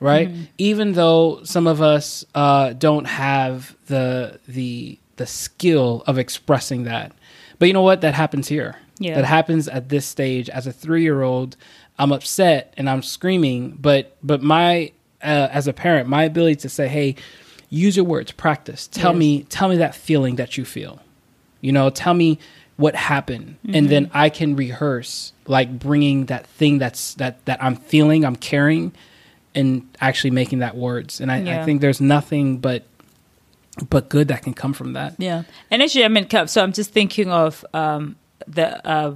[0.00, 0.28] right?
[0.58, 7.12] Even though some of us uh, don't have the, the, the skill of expressing that.
[7.58, 8.00] But you know what?
[8.00, 8.76] That happens here.
[8.98, 9.16] Yeah.
[9.16, 11.56] That happens at this stage as a three year old.
[11.98, 16.68] I'm upset and I'm screaming, but but my uh, as a parent, my ability to
[16.68, 17.16] say, "Hey,
[17.70, 18.86] use your words, practice.
[18.86, 19.18] Tell Yes.
[19.18, 21.00] me, tell me that feeling that you feel.
[21.60, 22.38] You know, tell me
[22.76, 27.76] what happened, and then I can rehearse, like bringing that thing that's that that I'm
[27.76, 28.92] feeling, I'm carrying,
[29.54, 31.20] and actually making that words.
[31.20, 32.82] And I, I think there's nothing but
[33.88, 35.14] but good that can come from that.
[35.18, 39.14] Yeah, and actually, I mean, so I'm just thinking of um, the uh,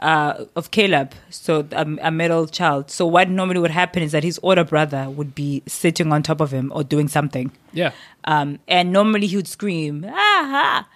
[0.00, 2.90] uh, of Caleb, so um, a middle child.
[2.90, 6.40] So what normally would happen is that his older brother would be sitting on top
[6.40, 7.92] of him or doing something, Yeah.
[8.24, 10.86] um, and normally he would scream, ah.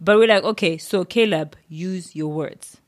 [0.00, 2.78] But we're like, okay, so Caleb, use your words.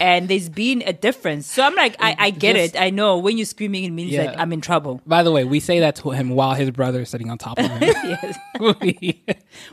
[0.00, 1.46] And there's been a difference.
[1.46, 2.80] So I'm like, I, I get Just- it.
[2.80, 4.24] I know when you're screaming, it means Yeah.
[4.26, 5.02] that I'm in trouble.
[5.06, 7.58] By the way, we say that to him while his brother is sitting on top
[7.58, 7.82] of him.
[7.82, 8.38] yes.
[8.80, 9.22] we,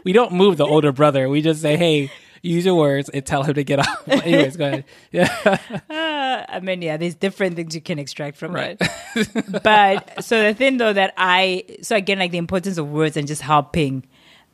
[0.03, 1.29] we don't move the older brother.
[1.29, 4.07] We just say, "Hey, use your words," and tell him to get off.
[4.07, 4.85] Anyways, go ahead.
[5.11, 5.27] Yeah,
[5.89, 8.77] Uh, I mean, yeah, there's different things you can extract from Right.
[9.15, 9.63] it.
[9.63, 13.27] but so the thing though that I, so again, like the importance of words and
[13.27, 14.05] just helping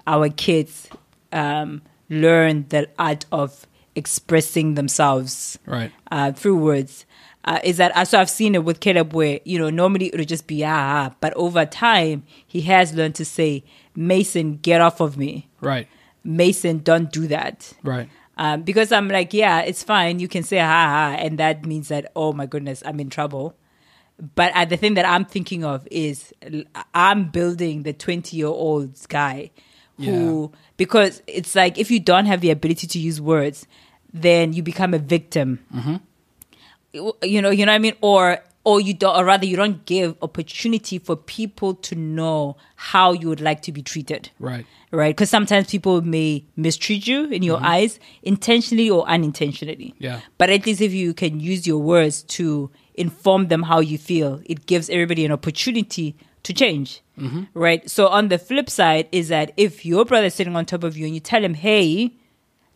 [0.08, 0.88] our kids
[1.32, 5.92] um, learn the art of expressing themselves right.
[6.12, 7.06] uh, through words.
[7.44, 8.20] Uh, is that so?
[8.20, 10.70] I've seen it with Caleb, where you know normally it would just be ah,
[11.10, 13.64] ah, but over time he has learned to say,
[13.96, 15.88] "Mason, get off of me." Right.
[16.26, 17.72] Mason, don't do that.
[17.84, 18.10] Right.
[18.38, 20.20] Um, because I'm like, yeah, it's fine.
[20.20, 23.56] You can say ha ha, and that means that oh my goodness, I'm in trouble.
[24.36, 26.34] But uh, the thing that I'm thinking of is
[26.94, 29.52] I'm building the 20 year old guy
[29.98, 33.68] who, because it's like if you don't have the ability to use words,
[34.14, 35.60] then you become a victim.
[37.22, 37.96] You know, you know what I mean?
[38.02, 43.14] Or, or you don't, or rather, you don't give opportunity for people to know how
[43.14, 44.66] you would like to be treated Right.
[44.92, 45.16] right?
[45.16, 47.66] Because sometimes people may mistreat you in your mm-hmm.
[47.66, 49.94] eyes, intentionally or unintentionally.
[50.00, 50.22] Yeah.
[50.40, 54.42] But at least if you can use your words to inform them how you feel,
[54.46, 57.44] it gives everybody an opportunity to change, mm-hmm.
[57.54, 57.88] right?
[57.90, 61.06] So on the flip side is that if your brother's sitting on top of you
[61.06, 62.16] and you tell him, "Hey,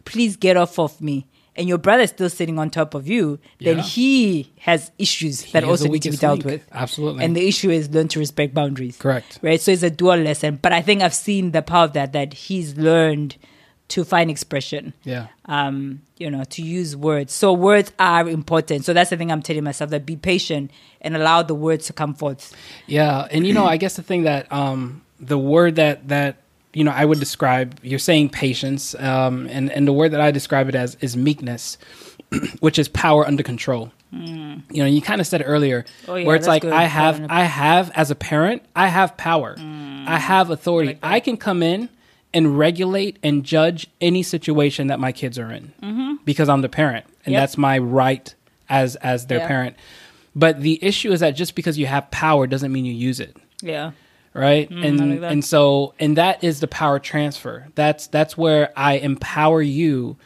[0.05, 1.27] please get off of me,"
[1.59, 3.83] and your brother's still sitting on top of you, then Yeah.
[3.83, 6.45] he has issues that also need to be dealt link.
[6.45, 6.65] with.
[6.71, 7.23] Absolutely.
[7.23, 9.37] And the issue is learn to respect boundaries Correct.
[9.43, 9.59] right?
[9.61, 10.57] So it's a dual lesson.
[10.61, 13.35] But I think I've seen the power of that that he's learned
[13.89, 14.93] to find expression.
[15.03, 15.27] Yeah.
[15.45, 17.33] Um, you know, to use words.
[17.33, 18.85] So words are important.
[18.85, 20.69] So that's the thing I'm telling myself that be patient
[21.01, 22.55] and allow the words to come forth.
[22.87, 26.37] Yeah, and you know, I guess the thing that um, the word that that
[26.73, 30.31] you know I would describe, you're saying patience, um, and and the word that I
[30.31, 31.77] describe it as is meekness,
[32.59, 33.91] which is power under control.
[34.11, 35.85] You know, you kind of said it earlier.
[36.07, 36.73] Oh, yeah, where it's like good.
[36.73, 40.05] I have, I have as a parent, I have power, Hmm.
[40.07, 40.97] I have authority.
[41.03, 41.89] I can come in
[42.33, 47.05] and regulate and judge any situation that my kids are in because I'm the parent,
[47.25, 47.41] and Yep.
[47.41, 48.33] that's my right
[48.67, 49.47] as as their Yeah.
[49.47, 49.75] parent.
[50.35, 53.35] But the issue is that just because you have power doesn't mean you use it
[53.61, 53.91] Yeah.
[54.33, 58.71] Right Mm, and like and so and that is the power transfer that's that's where
[58.75, 60.17] i empower you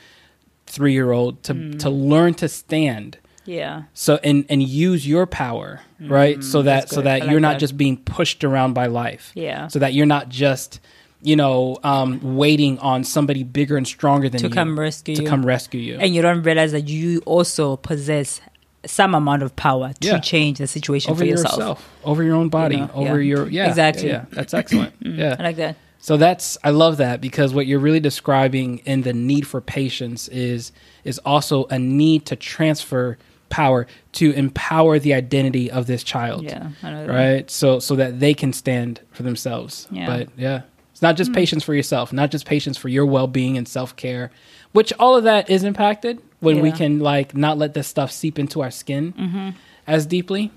[0.68, 1.80] three year old to Mm.
[1.80, 3.84] to learn to stand Yeah.
[3.94, 7.60] so and and use your power right so that Mm, so that you're not that.
[7.60, 9.68] just being pushed around by life Yeah.
[9.68, 10.80] so that you're not just
[11.22, 15.22] you know um waiting on somebody bigger and stronger than To you come rescue to
[15.24, 15.28] you.
[15.28, 18.42] come rescue you And you don't realize that you also possess
[18.86, 20.19] some amount of power to Yeah.
[20.19, 21.58] change the situation over for yourself.
[21.58, 23.36] yourself over your own body know, over yeah.
[23.36, 24.10] your yeah Exactly.
[24.10, 25.19] yeah, that's excellent mm-hmm.
[25.19, 25.78] yeah I like that.
[26.00, 30.28] So that's I love that because what you're really describing in the need for patience
[30.28, 30.74] is
[31.06, 33.17] is also a need to transfer
[33.48, 36.43] power to empower the identity of this child.
[36.43, 36.72] Yeah.
[36.82, 37.13] I know that.
[37.13, 37.50] Right?
[37.50, 39.88] So so that they can stand for themselves.
[39.91, 40.06] Yeah.
[40.08, 40.63] But yeah.
[40.91, 41.36] It's not just hmm.
[41.36, 44.30] patience for yourself, not just patience for your well-being and self-care,
[44.74, 48.38] which all of that is impacted when we can like not let this stuff seep
[48.38, 49.56] into our skin
[49.88, 50.52] as deeply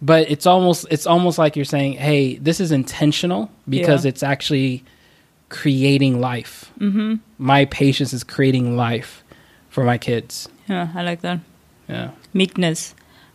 [0.00, 4.10] but it's almost it's almost like you're saying hey this is intentional because Yeah.
[4.10, 4.84] it's actually
[5.48, 7.16] creating life mm-hmm.
[7.38, 9.22] my patience is creating life
[9.68, 10.88] for my kids Yeah.
[10.94, 11.40] I like that.
[11.88, 12.94] yeah Meekness,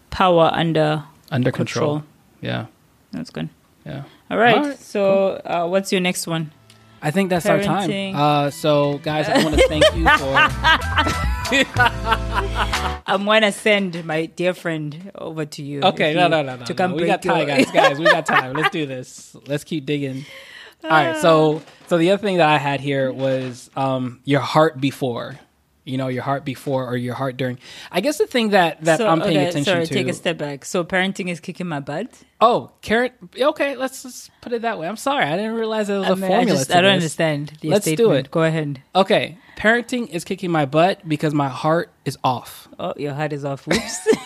[0.09, 1.03] power under.
[1.31, 2.03] under control, Control.
[2.41, 2.65] yeah
[3.11, 3.49] That's good.
[3.85, 4.57] yeah All right.
[4.57, 6.51] All right, so, uh, what's your next one?
[7.01, 8.15] I think that's our time.
[8.15, 10.33] Uh, so guys i want to thank you for
[13.09, 15.81] I'm gonna send my dear friend over to you.
[15.81, 16.77] okay no you- no no no To no.
[16.77, 18.53] come we got time guys guys we got time.
[18.53, 19.35] Let's do this.
[19.47, 20.25] Let's keep digging.
[20.83, 24.79] All right so so the other thing that i had here was um your heart
[24.79, 25.39] before
[25.87, 27.57] you know your heart before or your heart during
[27.91, 30.13] i guess the thing that that So, i'm paying okay, attention sorry, to take a
[30.13, 30.65] step back.
[30.65, 32.07] So parenting is kicking my butt.
[32.41, 35.99] oh carrot okay let's just put it that way i'm sorry i didn't realize there
[35.99, 37.53] was a I, mean, I formula just to I don't understand.
[37.61, 38.29] The Let's do it.
[38.31, 38.81] Go ahead.
[38.93, 43.43] okay parenting is kicking my butt because my heart is off Oh, your heart is
[43.43, 43.65] off.
[43.65, 44.07] Whoops.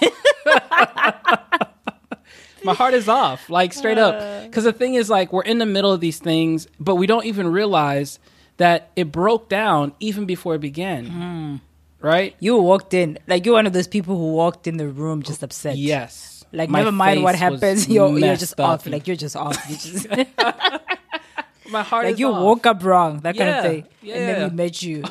[2.64, 4.08] my heart is off like straight Uh.
[4.08, 7.08] up because the thing is like we're in the middle of these things but we
[7.08, 8.20] don't even realize
[8.58, 11.56] that it broke down even before it began Hmm.
[12.00, 15.24] right you walked in like you're one of those people who walked in the room
[15.24, 15.78] just upset.
[15.78, 18.86] yes Like My never mind what happens, you're you're just off.
[18.86, 19.56] Like you're just off.
[19.70, 20.04] You just,
[21.72, 22.44] my heart like you off.
[22.44, 23.86] woke up wrong, that kind of thing.
[24.02, 24.16] yeah.
[24.16, 25.04] And then we met you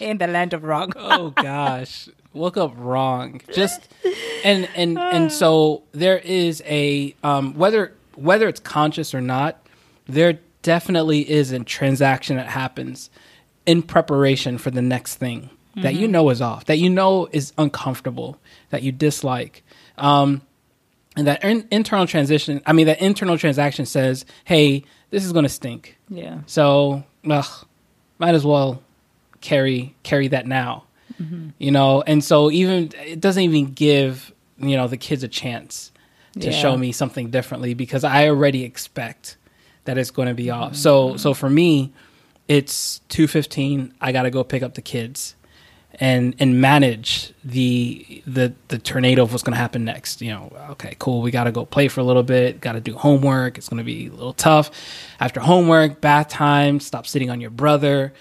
[0.00, 0.92] in the land of wrong.
[0.96, 3.80] oh gosh woke up wrong just
[4.44, 9.64] and and and so there is a um whether whether it's conscious or not
[10.06, 13.08] there definitely is a transaction that happens
[13.66, 17.52] in preparation for the next thing that you know is off that you know is
[17.58, 18.38] uncomfortable
[18.70, 19.62] that you dislike
[19.98, 20.40] um
[21.16, 25.42] and that in- internal transition i mean that internal transaction says hey this is going
[25.44, 26.38] to stink Yeah.
[26.46, 27.66] so, ugh,
[28.18, 28.82] might as well
[29.40, 30.84] carry carry that now.
[31.22, 31.50] Mm-hmm.
[31.58, 35.92] You know, and so even it doesn't even give you know the kids a chance
[36.40, 36.58] to Yeah.
[36.62, 39.36] show me something differently because I already expect
[39.84, 40.76] that it's going to be off.
[40.76, 41.92] So so for me,
[42.48, 43.94] it's two fifteen.
[44.00, 45.34] I got to go pick up the kids
[46.00, 50.20] and and manage the the the tornado of what's going to happen next.
[50.20, 51.22] You know, okay, cool.
[51.22, 52.60] We got to go play for a little bit.
[52.60, 53.58] Got to do homework.
[53.58, 54.70] It's going to be a little tough.
[55.20, 56.80] After homework, bath time.
[56.80, 58.12] Stop sitting on your brother.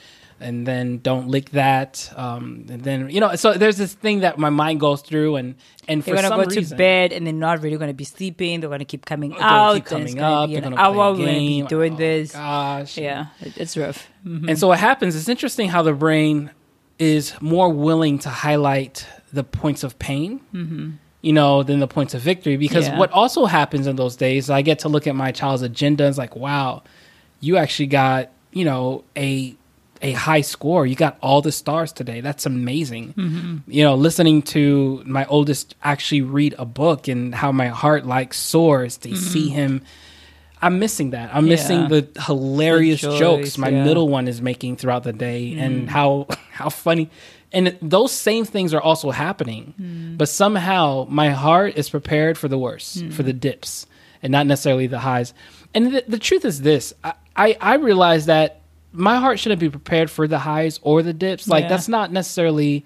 [0.43, 2.11] And then don't lick that.
[2.15, 5.55] Um, and then you know, so there's this thing that my mind goes through, and
[5.87, 8.03] and They're for gonna some go reason, to bed and they're not really gonna be
[8.03, 8.59] sleeping.
[8.59, 9.75] They're gonna keep coming out.
[9.75, 10.47] keep coming up.
[10.49, 10.91] be They're gonna play a.
[10.91, 11.65] We're be game.
[11.65, 12.31] doing Oh, this.
[12.33, 14.07] Gosh, Yeah, it, it's rough.
[14.27, 14.49] Mhm.
[14.49, 15.15] And so what happens?
[15.15, 16.51] It's interesting how the brain
[16.99, 20.39] is more willing to highlight the points of pain,
[21.21, 22.55] you know, than the points of victory.
[22.55, 22.99] Because Yeah.
[22.99, 26.05] what also happens in those days, I get to look at my child's agenda.
[26.07, 26.83] It's like, wow,
[27.39, 29.55] you actually got you know a
[30.03, 30.85] a high score.
[30.85, 32.21] You got all the stars today.
[32.21, 33.13] That's amazing.
[33.13, 33.71] Mm-hmm.
[33.71, 38.33] You know, listening to my oldest actually read a book and how my heart like
[38.33, 39.17] soars to mm-hmm.
[39.17, 39.81] see him.
[40.61, 41.33] I'm missing that.
[41.33, 43.83] I'm missing the hilarious The joys, jokes my yeah.
[43.83, 45.87] middle one is making throughout the day and mm-hmm.
[45.87, 47.09] how how funny
[47.53, 50.17] and those same things are also happening mm.
[50.17, 53.25] but somehow my heart is prepared for the worst for mm.
[53.25, 53.85] the dips
[54.21, 55.33] and not necessarily the highs
[55.73, 58.62] and the, the truth is this I, I i realize that
[58.93, 61.69] my heart shouldn't be prepared for the highs or the dips like Yeah.
[61.69, 62.85] that's not necessarily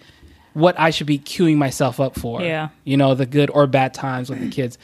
[0.54, 2.70] what i should be queuing myself up for Yeah.
[2.86, 4.78] you know the good or bad times with the kids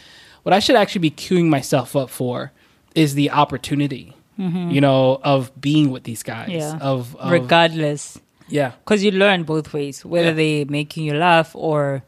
[0.43, 2.51] what i should actually be queuing myself up for
[2.95, 6.59] is the opportunity you know of being with these guys Mm-hmm.
[6.59, 6.77] Yeah.
[6.81, 10.33] of, of Regardless, yeah because you learn both ways, whether Yeah.
[10.33, 12.03] they're making you laugh or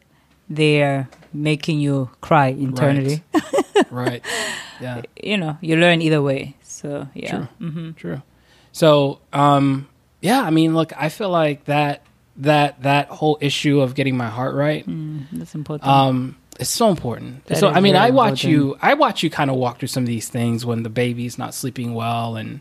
[0.49, 3.23] they're making you cry internally.
[3.91, 4.21] right
[4.81, 6.55] yeah you know, you learn either way.
[6.63, 7.47] So yeah, True.
[7.69, 8.21] hmm true
[8.75, 9.87] so um
[10.21, 12.01] yeah i mean look i feel like that
[12.37, 14.83] that that whole issue of getting my heart right
[15.31, 15.87] that's important.
[15.89, 18.73] um it's so important That so i mean i watch important.
[18.75, 21.37] you i watch you kind of walk through some of these things when the baby's
[21.37, 22.59] not sleeping well and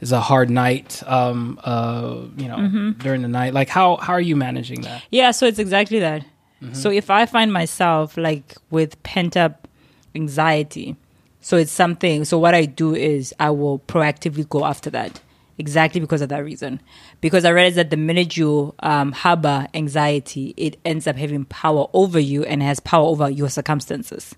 [0.00, 2.90] it's a hard night um uh you know Mm-hmm.
[3.04, 6.22] during the night like how how are you managing that Yeah, so it's exactly that.
[6.62, 6.74] Mm-hmm.
[6.82, 9.66] So if I find myself like with pent up
[10.14, 10.96] anxiety,
[11.40, 12.24] so it's something.
[12.30, 15.20] So what I do is I will proactively go after that,
[15.60, 16.80] exactly because of that reason.
[17.20, 21.86] Because I realize that the minute you um, harbor anxiety, it ends up having power
[21.92, 24.34] over you and has power over your circumstances.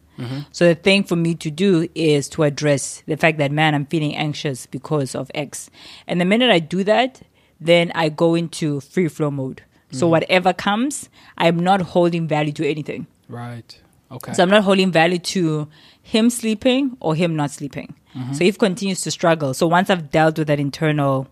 [0.52, 3.86] So the thing for me to do is to address the fact that man, I'm
[3.86, 5.68] feeling anxious because of X,
[6.06, 7.22] and the minute I do that,
[7.60, 9.62] then I go into free flow mode.
[9.90, 13.06] So whatever comes, I'm not holding value to anything.
[13.28, 13.70] right
[14.12, 15.66] okay So I'm not holding value to
[16.02, 17.94] him sleeping or him not sleeping.
[18.34, 21.28] So if continues to struggle, so once I've dealt with that internal,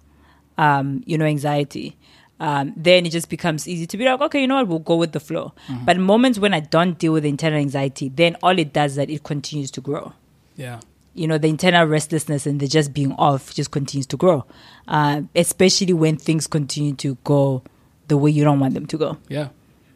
[0.57, 1.95] um, you know, anxiety,
[2.39, 4.97] um, then it just becomes easy to be like, okay, you know what, we'll go
[4.97, 5.53] with the flow.
[5.85, 8.97] But moments when I don't deal with the internal anxiety, then all it does is
[8.97, 10.15] that it continues to grow.
[10.57, 10.81] Yeah.
[11.13, 14.47] You know, the internal restlessness and the just being off just continues to grow,
[14.89, 17.63] uh, especially when things continue to go
[18.09, 19.49] the way you don't want them to go, yeah.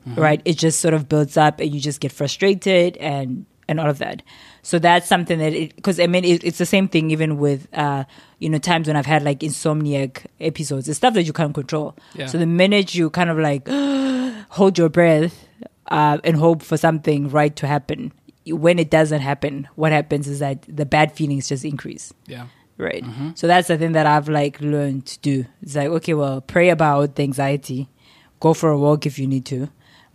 [0.05, 0.43] Right?
[0.45, 3.99] It just sort of builds up and you just get frustrated and and all of
[3.99, 4.23] that.
[4.63, 8.05] So that's something that because I mean it, it's the same thing even with uh
[8.39, 10.89] you know times when I've had like insomniac episodes.
[10.89, 11.97] It's stuff that you can't control.
[12.15, 12.27] Yeah.
[12.27, 13.69] So the minute you kind of like
[14.51, 15.47] hold your breath
[15.89, 18.13] uh, and hope for something right to happen,
[18.47, 22.13] when it doesn't happen, what happens is that the bad feelings just increase.
[22.27, 22.47] yeah
[22.77, 23.05] Right.
[23.37, 25.47] So that's the thing that I've like learned to do.
[25.63, 27.89] It's like, okay, well, pray about the anxiety,
[28.41, 29.69] go for a walk if you need to,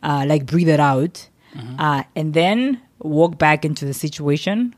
[0.03, 1.29] uh, like breathe it out,
[1.77, 4.75] uh, and then walk back into the situation.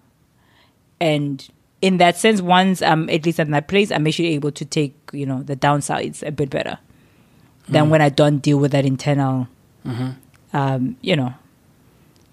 [1.00, 1.48] And
[1.82, 4.96] in that sense, once I'm at least at that place, I'm actually able to take,
[5.12, 6.78] you know, the downsides a bit better
[7.68, 9.48] than when I don't deal with that internal,
[10.54, 11.34] um, you know,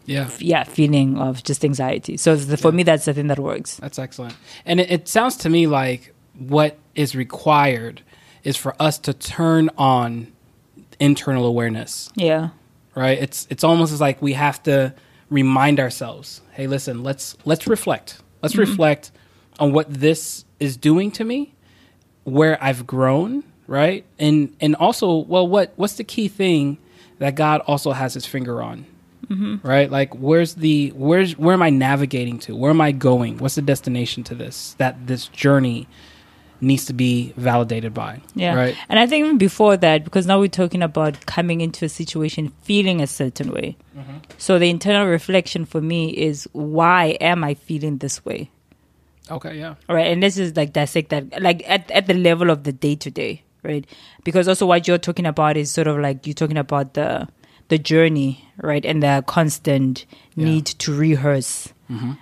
[0.04, 2.16] yeah yeah, feeling of just anxiety.
[2.16, 3.76] So the, for me, that's the thing that works.
[3.76, 4.34] That's excellent.
[4.64, 8.02] And it, it sounds to me like what is required
[8.42, 10.32] is for us to turn on
[11.00, 12.50] internal awareness, Yeah.
[12.98, 13.18] Right?
[13.18, 14.92] It's it's almost as like we have to
[15.30, 18.20] remind ourselves, hey, listen, let's let's reflect.
[18.42, 18.70] Let's mm-hmm.
[18.70, 19.12] reflect
[19.58, 21.54] on what this is doing to me,
[22.24, 24.04] where I've grown, right?
[24.18, 26.78] And and also, well, what what's the key thing
[27.18, 28.86] that God also has his finger on?
[29.26, 29.66] Mm-hmm.
[29.66, 33.56] right like where's the where's where am i navigating to where am i going what's
[33.56, 35.86] the destination to this that this journey
[36.60, 38.54] needs to be validated by Yeah.
[38.54, 41.88] right And I think even before that, because now we're talking about coming into a
[41.88, 43.76] situation feeling a certain way.
[43.96, 44.18] Mm-hmm.
[44.38, 48.50] So the internal reflection for me is why am I feeling this way?
[49.30, 50.06] okay yeah All right.
[50.10, 53.10] And this is like dissect that, like at, at the level of the day to
[53.10, 53.84] day, right?
[54.24, 57.28] Because also what you're talking about is sort of like you're talking about the
[57.68, 58.84] the journey, right?
[58.86, 60.06] And the constant
[60.36, 61.74] need to rehearse,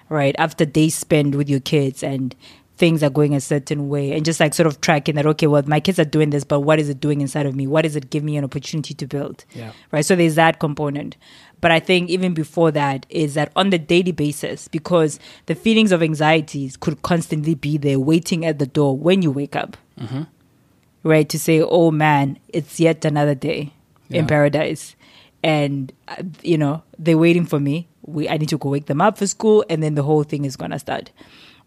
[0.09, 0.35] right?
[0.39, 2.35] After days spent with your kids and
[2.77, 5.63] things are going a certain way and just like sort of tracking that okay well
[5.67, 7.97] my kids are doing this but what is it doing inside of me what does
[7.97, 9.73] it give me an opportunity to build Yeah.
[9.93, 11.17] right so there's that component
[11.61, 15.91] but i think even before that is that on the daily basis because the feelings
[15.91, 20.23] of anxieties could constantly be there waiting at the door when you wake up mm-hmm.
[21.03, 21.29] right?
[21.29, 23.73] To say, oh man, it's yet another day
[24.11, 24.97] in paradise.
[25.43, 25.93] And,
[26.43, 27.89] you know, they're waiting for me.
[28.03, 30.45] We, I need to go wake them up for school, and then the whole thing
[30.45, 31.11] is going to start.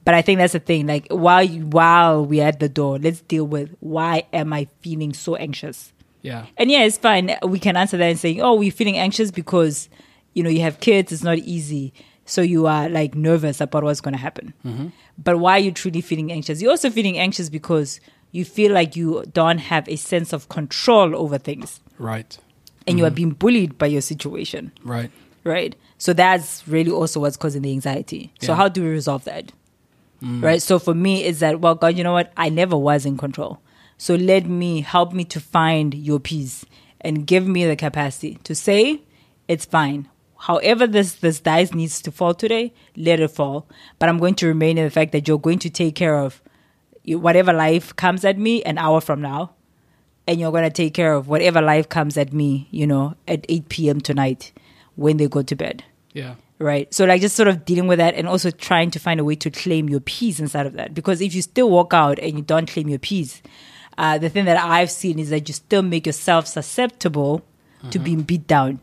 [0.06, 0.88] But I think that's the thing.
[0.88, 5.14] Like, while, you, while we're at the door, let's deal with why am I feeling
[5.14, 5.94] so anxious?
[6.22, 6.46] Yeah.
[6.58, 7.36] And yeah, it's fine.
[7.44, 9.88] We can answer that and saying, "Oh, we're feeling anxious because
[10.34, 11.12] you know you have kids.
[11.12, 11.94] It's not easy,
[12.26, 14.88] so you are like nervous about what's going to happen." Mm-hmm.
[15.18, 16.62] But why are you truly feeling anxious?
[16.62, 21.16] You're also feeling anxious because you feel like you don't have a sense of control
[21.16, 22.38] over things, Right.
[22.86, 23.16] and you are mm-hmm.
[23.16, 25.10] being bullied by your situation, Right.
[25.44, 25.76] right?
[25.98, 28.32] So that's really also what's causing the anxiety.
[28.42, 28.56] So Yeah.
[28.58, 29.52] how do we resolve that?
[30.22, 30.44] Mm.
[30.44, 30.62] Right.
[30.62, 32.32] So for me, it's that well, God, you know what?
[32.36, 33.60] I never was in control.
[33.98, 36.66] So let me help me to find your peace
[37.02, 39.02] and give me the capacity to say
[39.48, 40.08] it's fine.
[40.38, 43.68] However, this this dice needs to fall today, let it fall.
[43.98, 46.42] But I'm going to remain in the fact that you're going to take care of
[47.06, 49.52] whatever life comes at me an hour from now,
[50.28, 53.46] and you're going to take care of whatever life comes at me, you know, at
[53.50, 54.02] 8 p.m.
[54.02, 54.52] tonight
[54.96, 56.36] when they go to bed Yeah.
[56.60, 56.94] Right?
[56.94, 59.36] So like just sort of dealing with that and also trying to find a way
[59.36, 60.94] to claim your peace inside of that.
[60.94, 63.42] Because if you still walk out and you don't claim your peace,
[63.98, 67.44] uh, the thing that I've seen is that you still make yourself susceptible
[67.92, 68.80] to being beat down.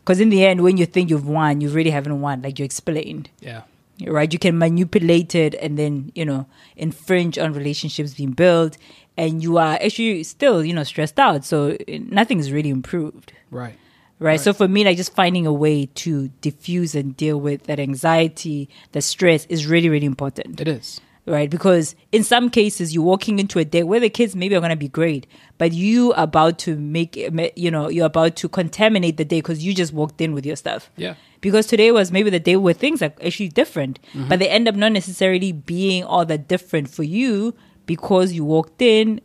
[0.00, 2.64] Because in the end, when you think you've won, you really haven't won, like you
[2.64, 3.62] explained, Yeah.
[4.06, 4.30] right?
[4.32, 6.46] You can manipulate it and then, you know,
[6.76, 8.76] infringe on relationships being built.
[9.16, 11.44] And you are actually still, you know, stressed out.
[11.46, 13.76] So nothing's really improved Right.
[14.18, 14.40] Right?
[14.40, 18.68] So for me, like just finding a way to diffuse and deal with that anxiety,
[18.92, 21.00] the stress is really, really important, It is.
[21.26, 21.50] right?
[21.50, 24.70] Because in some cases, you're walking into a day where the kids maybe are going
[24.70, 25.26] to be great,
[25.58, 27.16] but you are about to make,
[27.56, 30.56] you know, you're about to contaminate the day because you just walked in with your
[30.56, 30.90] stuff.
[30.96, 31.14] Yeah.
[31.42, 34.28] Because today was maybe the day where things are actually different, Mm-hmm.
[34.28, 37.54] but they end up not necessarily being all that different for you
[37.84, 39.20] because you walked in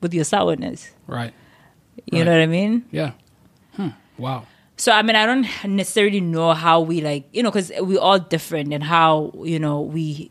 [0.00, 0.90] with your sourness.
[1.06, 1.32] Right.
[2.12, 2.24] You Right.
[2.26, 2.84] know what I mean?
[2.90, 3.12] Yeah.
[4.18, 4.46] Wow.
[4.76, 8.18] So I mean, I don't necessarily know how we like, you know, because we're all
[8.18, 10.30] different, and how you know we,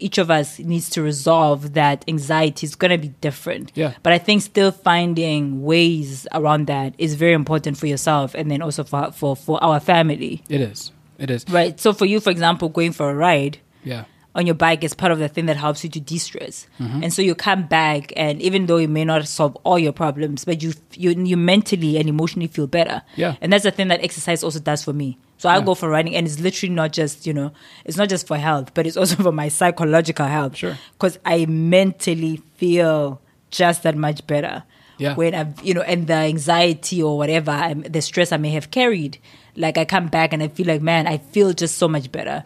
[0.00, 3.70] each of us needs to resolve that anxiety is gonna be different.
[3.74, 3.94] Yeah.
[4.02, 8.62] But I think still finding ways around that is very important for yourself, and then
[8.62, 10.90] also for for for our family, It is.
[11.18, 11.44] It is.
[11.48, 11.78] right?
[11.78, 14.04] So for you, for example, going for a ride Yeah.
[14.34, 16.66] On your bike is part of the thing that helps you to de-stress.
[16.80, 17.04] Mm-hmm.
[17.04, 20.44] And so you come back, and even though it may not solve all your problems,
[20.44, 23.02] but you you you mentally and emotionally feel better.
[23.16, 23.36] Yeah.
[23.40, 25.18] And that's the thing that exercise also does for me.
[25.38, 25.64] So I Yeah.
[25.64, 27.52] go for running, and it's literally not just you know,
[27.84, 30.56] it's not just for health, but it's also for my psychological health.
[30.56, 30.76] Sure.
[30.92, 33.20] Because I mentally feel
[33.50, 34.64] just that much better.
[34.98, 35.14] Yeah.
[35.14, 38.70] When I've you know, and the anxiety or whatever, I'm, the stress I may have
[38.70, 39.18] carried,
[39.56, 42.44] like I come back and I feel like, man, I feel just so much better.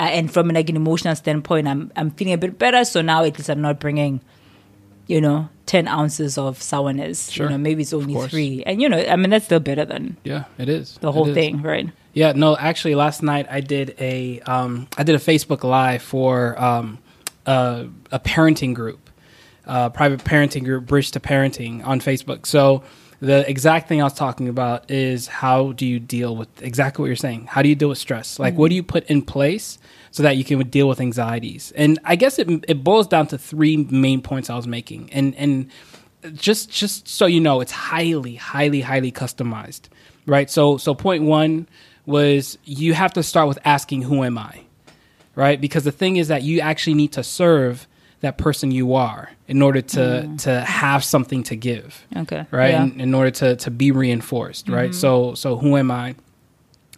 [0.00, 2.86] Uh, and from like an emotional standpoint, I'm I'm feeling a bit better.
[2.86, 4.22] So now at least I'm not bringing,
[5.06, 7.28] you know, ten ounces of sourness.
[7.28, 7.44] Sure.
[7.46, 10.16] You know, maybe it's only three, and you know, I mean that's still better than
[10.24, 10.44] Yeah.
[10.56, 10.96] It is.
[11.02, 11.34] the whole is.
[11.34, 11.90] thing, right?
[12.14, 16.58] Yeah, no, actually last night I did a um, I did a Facebook live for
[16.58, 16.96] um,
[17.44, 19.10] a, a parenting group,
[19.66, 22.46] uh, private parenting group, Bridge to Parenting on Facebook.
[22.46, 22.84] So
[23.20, 27.06] the exact thing I was talking about is how do you deal with exactly what
[27.06, 27.46] you're saying?
[27.46, 28.38] How do you deal with stress?
[28.38, 29.78] Like, what do you put in place
[30.10, 31.72] so that you can deal with anxieties?
[31.76, 35.34] And I guess it it boils down to three main points I was making, and
[35.36, 35.70] and
[36.34, 39.88] just just so you know, it's highly, highly, highly customized,
[40.24, 40.50] right?
[40.50, 41.68] So so point one
[42.06, 44.62] was you have to start with asking who am I,
[45.34, 45.60] right?
[45.60, 47.86] Because the thing is that you actually need to serve
[48.20, 50.38] that person you are in order to mm.
[50.42, 52.46] to have something to give, Okay.
[52.50, 52.70] right?
[52.70, 52.84] Yeah.
[52.84, 54.90] In, in order to to be reinforced, right?
[54.90, 54.98] Mm-hmm.
[54.98, 56.14] So so who am I?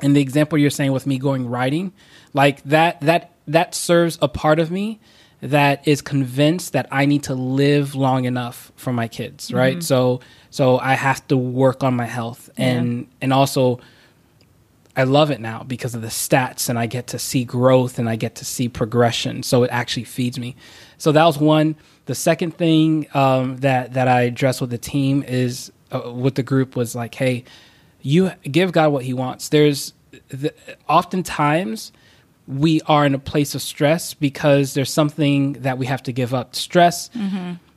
[0.03, 1.93] And the example you're saying with me going riding,
[2.33, 5.01] like that that that serves a part of me
[5.41, 9.75] that is convinced that I need to live long enough for my kids, right?
[9.75, 9.81] Mm-hmm.
[9.81, 10.20] So
[10.51, 13.81] so I have to work on my health and and also
[14.95, 18.09] I love it now because of the stats and I get to see growth and
[18.09, 19.43] I get to see progression.
[19.43, 20.55] So it actually feeds me.
[20.99, 21.76] So that was one.
[22.07, 26.43] The second thing um, that that I addressed with the team is uh, with the
[26.43, 27.45] group was like, hey,
[28.03, 29.49] you give God what He wants.
[29.49, 29.95] There's
[30.28, 30.53] the,
[30.88, 31.93] oftentimes
[32.47, 36.34] we are in a place of stress because there's something that we have to give
[36.34, 36.55] up.
[36.55, 37.09] Stress.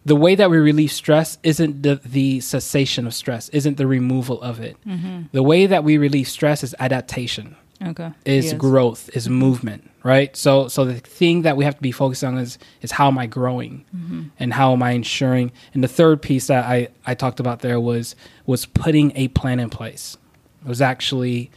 [0.05, 4.39] The way that we relieve stress isn't the, the cessation of stress, isn't the removal
[4.41, 4.77] of it.
[4.85, 5.23] Mm-hmm.
[5.31, 8.11] The way that we relieve stress is adaptation Okay.
[8.23, 8.53] is Yes.
[8.53, 9.35] growth, is mm-hmm.
[9.35, 10.35] movement, right?
[10.37, 13.17] So so the thing that we have to be focused on is is how am
[13.17, 14.23] I growing mm-hmm.
[14.39, 17.79] and how am I ensuring and the third piece that I, I talked about there
[17.79, 20.17] was was putting a plan in place.
[20.63, 21.49] It was actually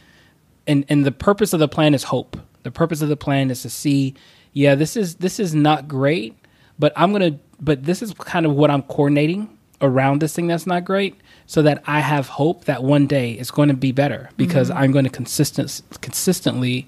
[0.67, 2.35] and and the purpose of the plan is hope.
[2.63, 4.15] The purpose of the plan is to see,
[4.53, 6.35] yeah, this is this is not great,
[6.77, 9.49] but I'm gonna but this is kind of what I'm coordinating
[9.81, 13.51] around this thing that's not great so that I have hope that one day it's
[13.51, 14.77] going to be better because mm-hmm.
[14.77, 16.87] I'm going to consistent consistently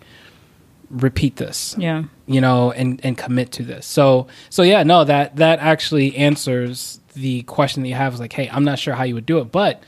[0.89, 2.03] repeat this Yeah.
[2.28, 6.99] you know and and commit to this so so yeah no that that actually answers
[7.13, 9.39] the question that you have is like hey i'm not sure how you would do
[9.39, 9.82] it but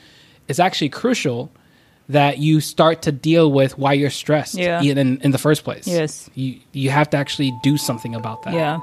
[0.47, 1.51] it's actually crucial
[2.07, 4.81] that you start to deal with why you're stressed Yeah.
[4.81, 6.29] in in the first place Yes.
[6.36, 8.79] you you have to actually do something about that Yeah.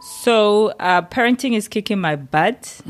[0.00, 2.80] So, uh, parenting is kicking my butt.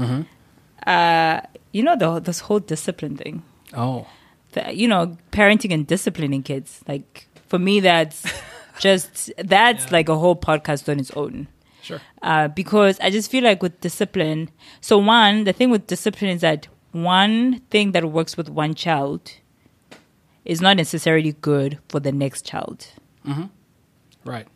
[0.86, 1.40] Uh,
[1.72, 3.42] you know, the, this whole discipline thing.
[3.74, 4.06] oh
[4.52, 6.80] The, you know, parenting and disciplining kids.
[6.88, 8.30] Like, for me, that's
[8.78, 11.48] just, that's like a whole podcast on its own
[11.82, 14.50] sure uh, because I just feel like with discipline.
[14.80, 19.32] So one, the thing with discipline is that one thing that works with one child
[20.44, 22.86] is not necessarily good for the next child,
[24.24, 24.46] right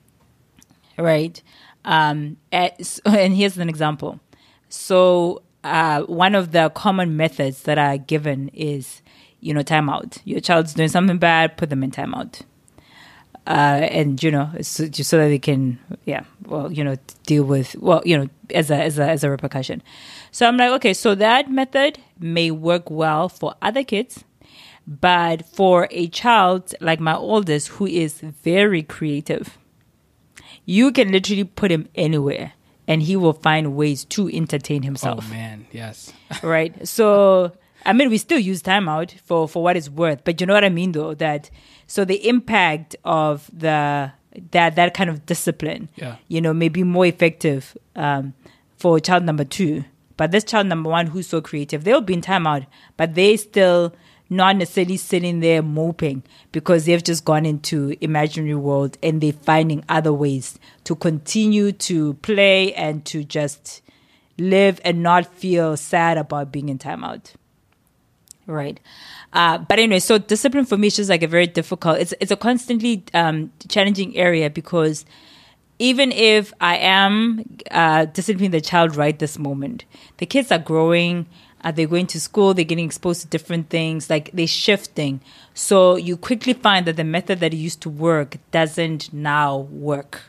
[0.99, 1.43] right?
[1.85, 4.21] Um, as- and here's an example.
[4.69, 9.03] So uh, one of the common methods that are given is,
[9.41, 10.21] you know, timeout.
[10.25, 12.43] Your child's doing something bad, put them in timeout.
[13.47, 13.51] uh,
[13.91, 17.75] and you know, so, just so that they can, yeah, well, you know, deal with,
[17.77, 19.83] well, you know, as a as a as a repercussion.
[20.31, 24.25] So I'm like, okay, so that method may work well for other kids,
[24.87, 29.59] but for a child like my oldest who is very creative,
[30.65, 32.53] you can literally put him anywhere,
[32.87, 36.87] and he will find ways to entertain himself oh man yes right?
[36.87, 37.53] So
[37.85, 40.65] I mean, we still use timeout for for what it's worth, but you know what
[40.65, 41.15] I mean, though.
[41.15, 41.51] That
[41.89, 44.13] so the impact of the
[44.53, 46.17] that that kind of discipline, Yeah.
[46.29, 48.35] you know, may be more effective um,
[48.77, 49.85] for child number two.
[50.17, 53.93] But this child number one, who's so creative, they'll be in timeout, but they still
[54.33, 59.85] not necessarily sitting there moping because they've just gone into imaginary world and they're finding
[59.89, 63.83] other ways to continue to play and to just
[64.39, 67.35] live and not feel sad about being in timeout.
[68.47, 68.81] Right.
[69.33, 71.99] Uh, but anyway, so discipline for me is just like a very difficult.
[71.99, 75.05] It's it's a constantly um, challenging area because
[75.79, 79.85] even if I am uh, disciplining the child right this moment,
[80.19, 81.27] the kids are growing.
[81.65, 82.55] Uh, they're going to school.
[82.55, 84.11] They're getting exposed to different things.
[84.11, 85.21] Like they're shifting.
[85.55, 90.23] So you quickly find that the method that used to work doesn't now work.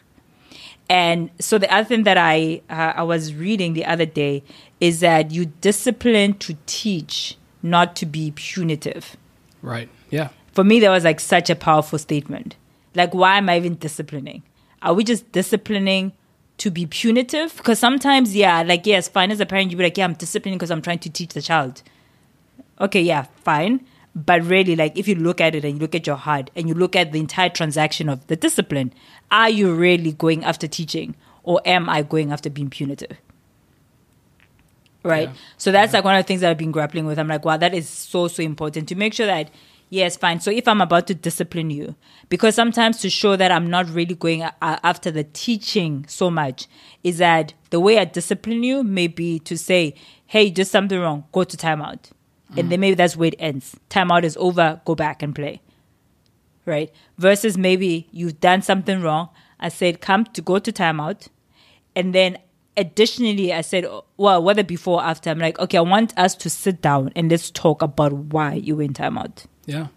[0.90, 4.44] And so the other thing that I uh, I was reading the other day
[4.80, 9.16] is that you discipline to teach, not to be punitive.
[9.62, 12.58] right yeah For me, that was like such a powerful statement.
[12.94, 14.44] Like, why am I even disciplining?
[14.84, 16.12] Are we just disciplining
[16.58, 17.56] to be punitive?
[17.58, 20.58] Because sometimes, yeah, like yes, fine as a parent, you'd be like, yeah, I'm disciplining
[20.58, 21.82] because I'm trying to teach the child.
[22.80, 23.86] Okay, yeah, fine.
[24.16, 26.68] But really, like if you look at it and you look at your heart and
[26.68, 28.94] you look at the entire transaction of the discipline,
[29.32, 33.18] are you really going after teaching or am I going after being punitive?
[35.04, 35.30] Right.
[35.30, 35.36] Yeah.
[35.58, 37.20] So that's like one of the things that I've been grappling with.
[37.20, 39.50] I'm like, wow, that is so, so important to make sure that,
[39.94, 40.40] yes, fine.
[40.40, 41.96] So if I'm about to discipline you,
[42.28, 46.68] because sometimes to show that I'm not really going a- after the teaching so much,
[47.04, 49.94] is that the way I discipline you may be to say,
[50.26, 52.12] hey, you did something wrong, go to timeout.
[52.58, 52.82] And then mm.
[52.82, 53.76] maybe that's where it ends.
[53.90, 55.62] Timeout is over, go back and play.
[56.66, 56.92] Right?
[57.18, 59.30] Versus maybe you've done something wrong.
[59.60, 61.28] I said, come to go to timeout.
[61.96, 62.40] And then
[62.76, 66.36] additionally, I said, oh, well, whether before or after, I'm like, okay, I want us
[66.36, 69.46] to sit down and let's talk about why you went in timeout.
[69.66, 69.88] Yeah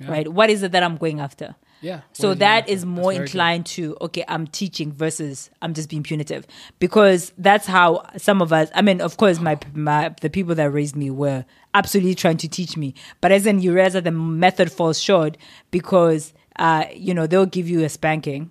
[0.00, 0.10] Yeah.
[0.10, 0.28] Right?
[0.28, 1.54] What is it that I'm going after?
[1.80, 3.22] yeah So that is more very good.
[3.28, 6.46] inclined to okay, I'm teaching versus I'm just being punitive
[6.78, 8.70] because that's how some of us.
[8.74, 12.48] I mean, of course, my my the people that raised me were absolutely trying to
[12.48, 15.36] teach me, but as in you realize that the method falls short
[15.70, 18.50] because uh you know they'll give you a spanking.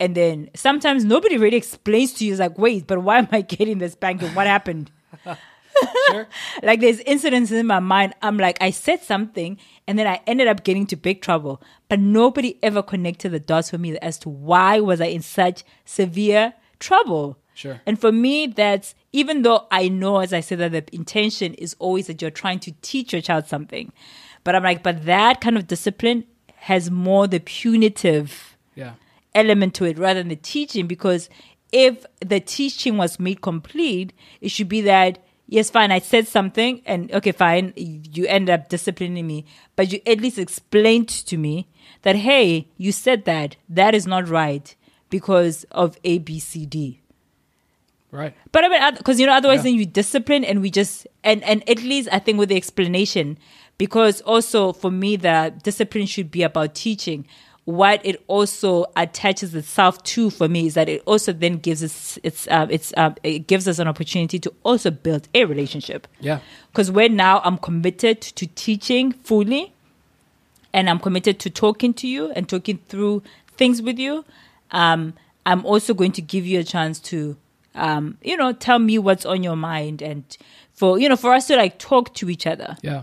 [0.00, 3.40] And then sometimes nobody really explains to you, it's like, wait, but why am I
[3.56, 4.32] getting this spanking?
[4.34, 4.92] What happened?
[6.10, 6.26] Sure.
[6.62, 8.14] Like there's incidents in my mind.
[8.22, 11.62] I'm like i said something and then i ended up getting to big trouble.
[11.88, 15.64] But nobody ever connected the dots for me as to why was i in such
[15.84, 17.38] severe trouble.
[17.54, 17.80] Sure.
[17.86, 21.74] and for me that's even though i know as i said that the intention is
[21.80, 23.92] always that you're trying to teach your child something.
[24.44, 26.24] But i'm like but that kind of discipline
[26.56, 28.94] has more the punitive yeah.
[29.34, 30.86] element to it rather than the teaching.
[30.86, 31.30] Because
[31.72, 35.18] if the teaching was made complete it should be that
[35.48, 39.44] yes fine i said something and okay fine you end up disciplining me
[39.76, 41.66] but you at least explained to me
[42.02, 44.76] that hey you said that that is not right
[45.10, 47.00] because of a b c d.
[48.10, 48.34] Right.
[48.52, 49.64] But I mean, because you know, otherwise Yeah.
[49.64, 53.38] then you discipline and we just and and at least I think with the explanation,
[53.76, 57.26] because also for me the discipline should be about teaching
[57.68, 62.18] what it also attaches itself to for me is that it also then gives us
[62.22, 66.38] it's uh, it's uh, it gives us an opportunity to also build a relationship Yeah.
[66.72, 69.74] because where now I'm committed to teaching fully
[70.72, 73.22] and I'm committed to talking to you and talking through
[73.58, 74.24] things with you,
[74.70, 75.12] um,
[75.44, 77.36] I'm also going to give you a chance to,
[77.74, 80.24] um, you know, tell me what's on your mind and
[80.72, 83.02] for, you know, for us to like talk to each other Yeah.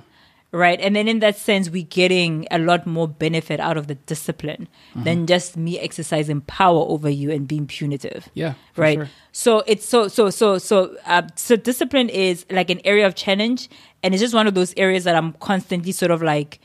[0.55, 0.79] Right?
[0.79, 4.67] And then in that sense, we're getting a lot more benefit out of the discipline
[4.95, 8.29] than just me exercising power over you and being punitive.
[8.33, 8.97] Yeah, right.
[8.97, 9.09] sure.
[9.31, 13.69] So it's so so so so uh, so discipline is like an area of challenge,
[14.01, 16.59] and it's just one of those areas that I'm constantly sort of like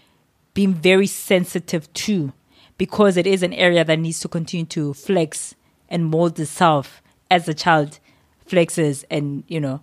[0.55, 2.33] being very sensitive to
[2.79, 5.55] because it is an area that needs to continue to flex
[5.89, 7.99] and mold itself as the child
[8.49, 9.81] flexes and you know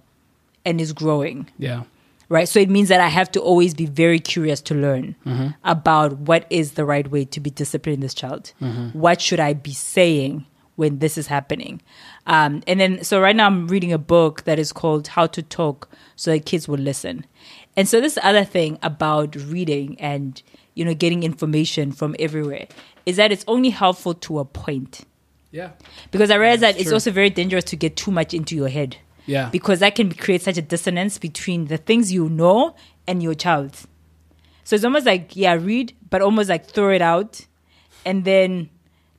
[0.65, 1.83] and is growing Yeah.
[2.29, 2.47] Right?
[2.47, 5.15] So it means that I have to always be very curious to learn
[5.63, 8.53] about what is the right way to be disciplining this child.
[8.93, 11.81] What should I be saying when this is happening?
[12.27, 15.41] Um, and then, so right now I'm reading a book that is called How to
[15.41, 17.25] Talk So That Kids Will Listen.
[17.75, 20.41] And so this other thing about reading and
[20.73, 22.67] you know getting information from everywhere
[23.05, 25.01] is that it's only helpful to a point
[25.51, 25.71] Yeah.
[26.11, 26.93] because I realize that it's true.
[26.93, 28.97] also very dangerous to get too much into your head
[29.27, 29.49] Yeah.
[29.51, 32.75] because that can create such a dissonance between the things you know
[33.07, 33.75] and your child.
[34.63, 37.45] So it's almost like yeah, read, but almost like throw it out,
[38.05, 38.69] and then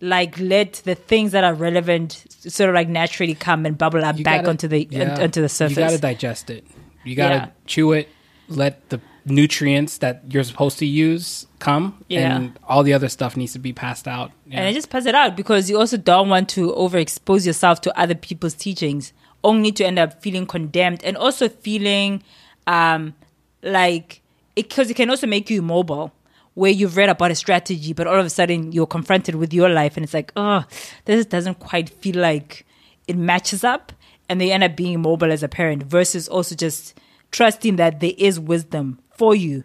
[0.01, 4.17] like let the things that are relevant sort of like naturally come and bubble up
[4.19, 5.21] You back gotta- onto the yeah.
[5.23, 5.77] onto the surface.
[5.77, 6.65] You got to digest it.
[7.05, 7.49] You got to Yeah.
[7.67, 8.09] chew it.
[8.49, 12.35] Let the nutrients that you're supposed to use come, Yeah.
[12.37, 14.33] and all the other stuff needs to be passed out.
[14.47, 14.59] Yeah.
[14.61, 17.99] And I just pass it out because you also don't want to overexpose yourself to
[17.99, 19.13] other people's teachings,
[19.45, 22.23] only to end up feeling condemned and also feeling
[22.67, 23.15] um,
[23.63, 24.21] like
[24.55, 26.13] because it, can also make you immobile.
[26.55, 29.69] Where you've read about a strategy, but all of a sudden you're confronted with your
[29.69, 30.65] life, and it's like, oh,
[31.05, 32.67] this doesn't quite feel like
[33.07, 33.93] it matches up,
[34.29, 35.85] and they end up being immobile as a parent.
[35.85, 36.99] Versus also just
[37.31, 39.63] trusting that there is wisdom for you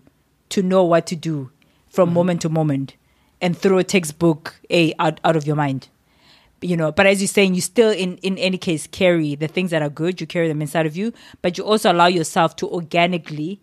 [0.50, 1.50] to know what to do
[1.90, 2.96] from moment to moment
[3.42, 5.90] and throw a textbook A out, out of your mind.
[6.64, 9.72] You know, but as you're saying, you still in, in any case carry the things
[9.72, 11.12] that are good, you carry them inside of you,
[11.42, 13.60] but you also allow yourself to organically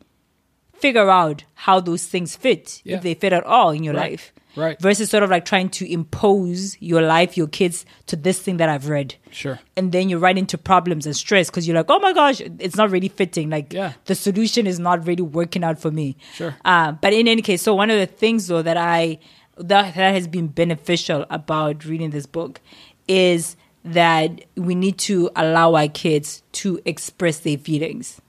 [0.72, 2.96] figure out how those things fit, Yeah.
[2.96, 4.12] if they fit at all in your Right.
[4.12, 4.32] life.
[4.56, 4.80] Right.
[4.80, 8.68] Versus sort of like trying to impose your life, your kids to this thing that
[8.68, 9.60] I've read Sure.
[9.76, 12.76] and then you run into problems and stress because you're like, oh my gosh, it's
[12.76, 13.50] not really fitting.
[13.50, 13.92] Like, Yeah.
[14.06, 16.16] the solution is not really working out for me.
[16.34, 16.56] Sure.
[16.64, 19.18] Uh, but in any case, so one of the things though that I
[19.56, 22.62] that, that has been beneficial about reading this book
[23.10, 28.20] is that we need to allow our kids to express their feelings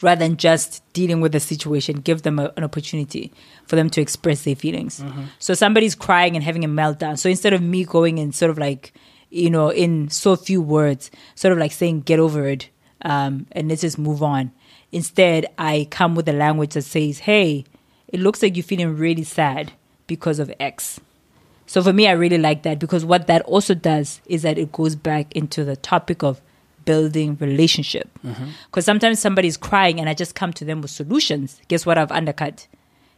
[0.00, 3.30] rather than just dealing with the situation give them a, an opportunity
[3.66, 5.02] for them to express their feelings.
[5.38, 7.18] So somebody's crying and having a meltdown.
[7.18, 8.92] So instead of me going and sort of like
[9.30, 12.70] you know in so few words sort of like saying get over it
[13.02, 14.52] um, and let's just move on.
[14.90, 17.64] Instead i come with a language that says hey
[18.08, 19.72] it looks like you're feeling really sad
[20.06, 20.98] because of x
[21.68, 24.72] so for me, I really like that because what that also does is that it
[24.72, 26.40] goes back into the topic of
[26.86, 28.08] building relationship.
[28.66, 31.60] Because sometimes somebody's crying and I just come to them with solutions.
[31.68, 31.98] Guess what?
[31.98, 32.66] I've undercut.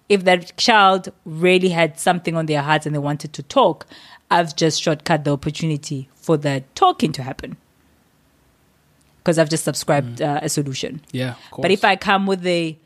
[0.09, 3.86] If that child really had something on their hearts and they wanted to talk,
[4.32, 7.57] I've just shortcut the opportunity for that talking to happen.
[9.18, 11.03] Because I've just subscribed uh, a solution.
[11.12, 11.34] yeah.
[11.62, 12.76] But if I come with the,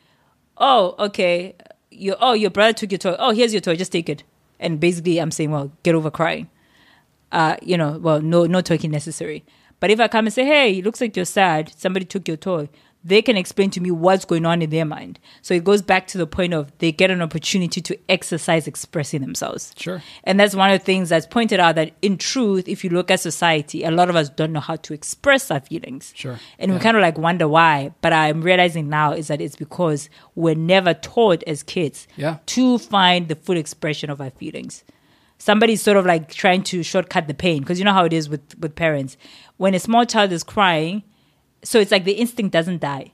[0.59, 1.55] oh, okay,
[1.91, 3.17] you, oh, your brother took your toy.
[3.19, 3.77] Oh, here's your toy.
[3.77, 4.23] Just take it.
[4.65, 6.49] And basically, I'm saying, well, get over crying.
[7.31, 9.45] Uh, you know, well, no, no talking necessary.
[9.79, 11.73] But if I come and say, hey, it looks like you're sad.
[11.77, 12.69] Somebody took your toy.
[13.07, 15.19] They can explain to me what's going on in their mind.
[15.43, 19.21] So it goes back to the point of they get an opportunity to exercise expressing
[19.21, 19.75] themselves.
[19.77, 20.03] Sure.
[20.25, 23.11] And that's one of the things that's pointed out that in truth, if you look
[23.11, 26.15] at society, a lot of us don't know how to express our feelings.
[26.17, 26.41] Sure.
[26.59, 27.93] And we kind of like wonder why.
[28.01, 32.39] But I'm realizing now is that it's because we're never taught as kids Yeah.
[32.47, 34.83] to find the full expression of our feelings.
[35.37, 38.31] Somebody's sort of like trying to shortcut the pain because you know how it is
[38.31, 39.19] with, with parents.
[39.59, 41.03] When a small child is crying,
[41.65, 43.13] so it's like the instinct doesn't die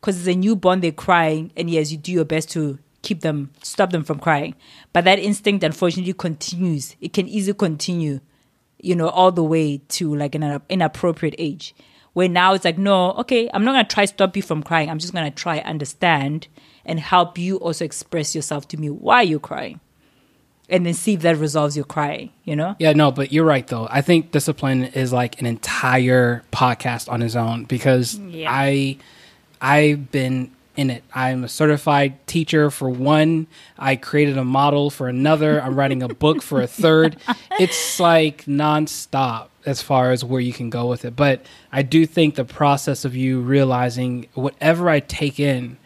[0.00, 3.50] because it's a newborn, they're crying, and yes, you do your best to keep them,
[3.62, 4.54] stop them from crying.
[4.92, 6.96] But that instinct, unfortunately, continues.
[7.00, 8.20] It can easily continue,
[8.80, 11.74] you know, all the way to like an inappropriate age.
[12.14, 14.90] Where now it's like, no, okay, I'm not gonna try stop you from crying.
[14.90, 16.48] I'm just gonna try understand
[16.84, 19.80] and help you also express yourself to me why you're crying,
[20.72, 22.30] and then see if that resolves your crying.
[22.44, 22.74] You know?
[22.80, 23.86] Yeah, no, but you're right though.
[23.90, 28.50] I think discipline is like an entire podcast on its own because Yeah.
[28.50, 28.96] I
[29.60, 31.04] I've been in it.
[31.14, 33.46] I'm a certified teacher for one.
[33.78, 35.60] I created a model for another.
[35.62, 37.16] I'm writing a book for a third.
[37.60, 41.14] It's like nonstop as far as where you can go with it.
[41.14, 45.76] But I do think the process of you realizing whatever I take in,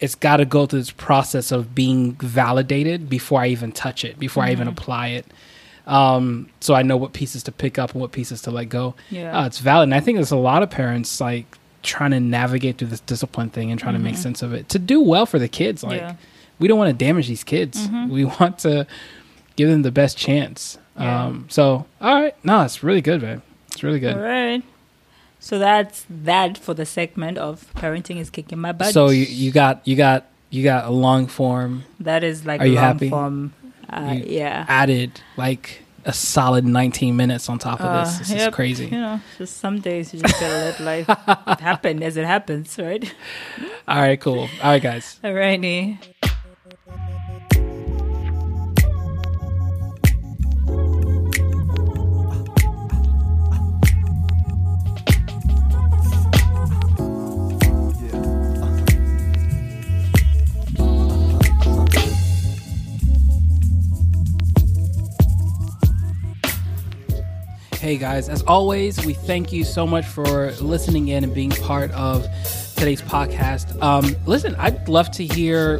[0.00, 4.18] it's got to go through this process of being validated before I even touch it,
[4.18, 5.26] before I even apply it.
[5.86, 8.94] Um, so I know what pieces to pick up and what pieces to let go.
[9.10, 9.38] Yeah.
[9.38, 9.84] Uh, it's valid.
[9.88, 13.50] And I think there's a lot of parents like trying to navigate through this discipline
[13.50, 15.82] thing and trying to make sense of it to do well for the kids.
[15.82, 16.14] Like Yeah.
[16.58, 17.88] we don't want to damage these kids.
[18.08, 18.86] We want to
[19.56, 20.78] give them the best chance.
[20.98, 21.24] Yeah.
[21.26, 23.42] Um, so all right, no, it's really good, man.
[23.72, 24.14] It's really good.
[24.16, 24.62] All right.
[25.40, 28.92] So that's that for the segment of parenting is kicking my butt.
[28.92, 32.66] So you, you got you got you got a long form that is like Are
[32.66, 33.08] you long happy?
[33.10, 33.52] form.
[33.88, 34.64] Uh, You yeah.
[34.68, 38.16] added like a solid 19 minutes on top of this.
[38.16, 38.84] Uh, This yep, is crazy.
[38.86, 41.06] You know, just some days you just gotta let life
[41.60, 43.02] happen as it happens, right?
[43.88, 44.40] All right, cool.
[44.62, 45.18] All right, guys.
[45.24, 45.98] Alrighty.
[67.80, 71.90] Hey guys, as always, we thank you so much for listening in and being part
[71.92, 72.24] of
[72.76, 73.82] today's podcast.
[73.82, 75.78] Um, listen, I'd love to hear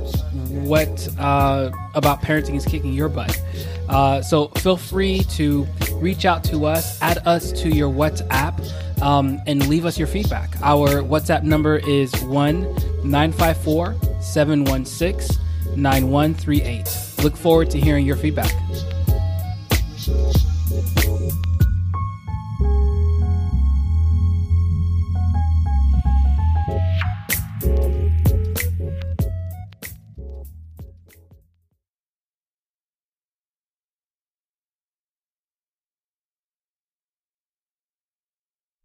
[0.48, 3.38] what uh, about parenting is kicking your butt.
[3.86, 9.38] Uh, so feel free to reach out to us, add us to your WhatsApp, um,
[9.46, 10.58] and leave us your feedback.
[10.62, 12.62] Our WhatsApp number is 1
[13.04, 15.36] 954 716
[15.76, 17.22] 9138.
[17.22, 18.52] Look forward to hearing your feedback.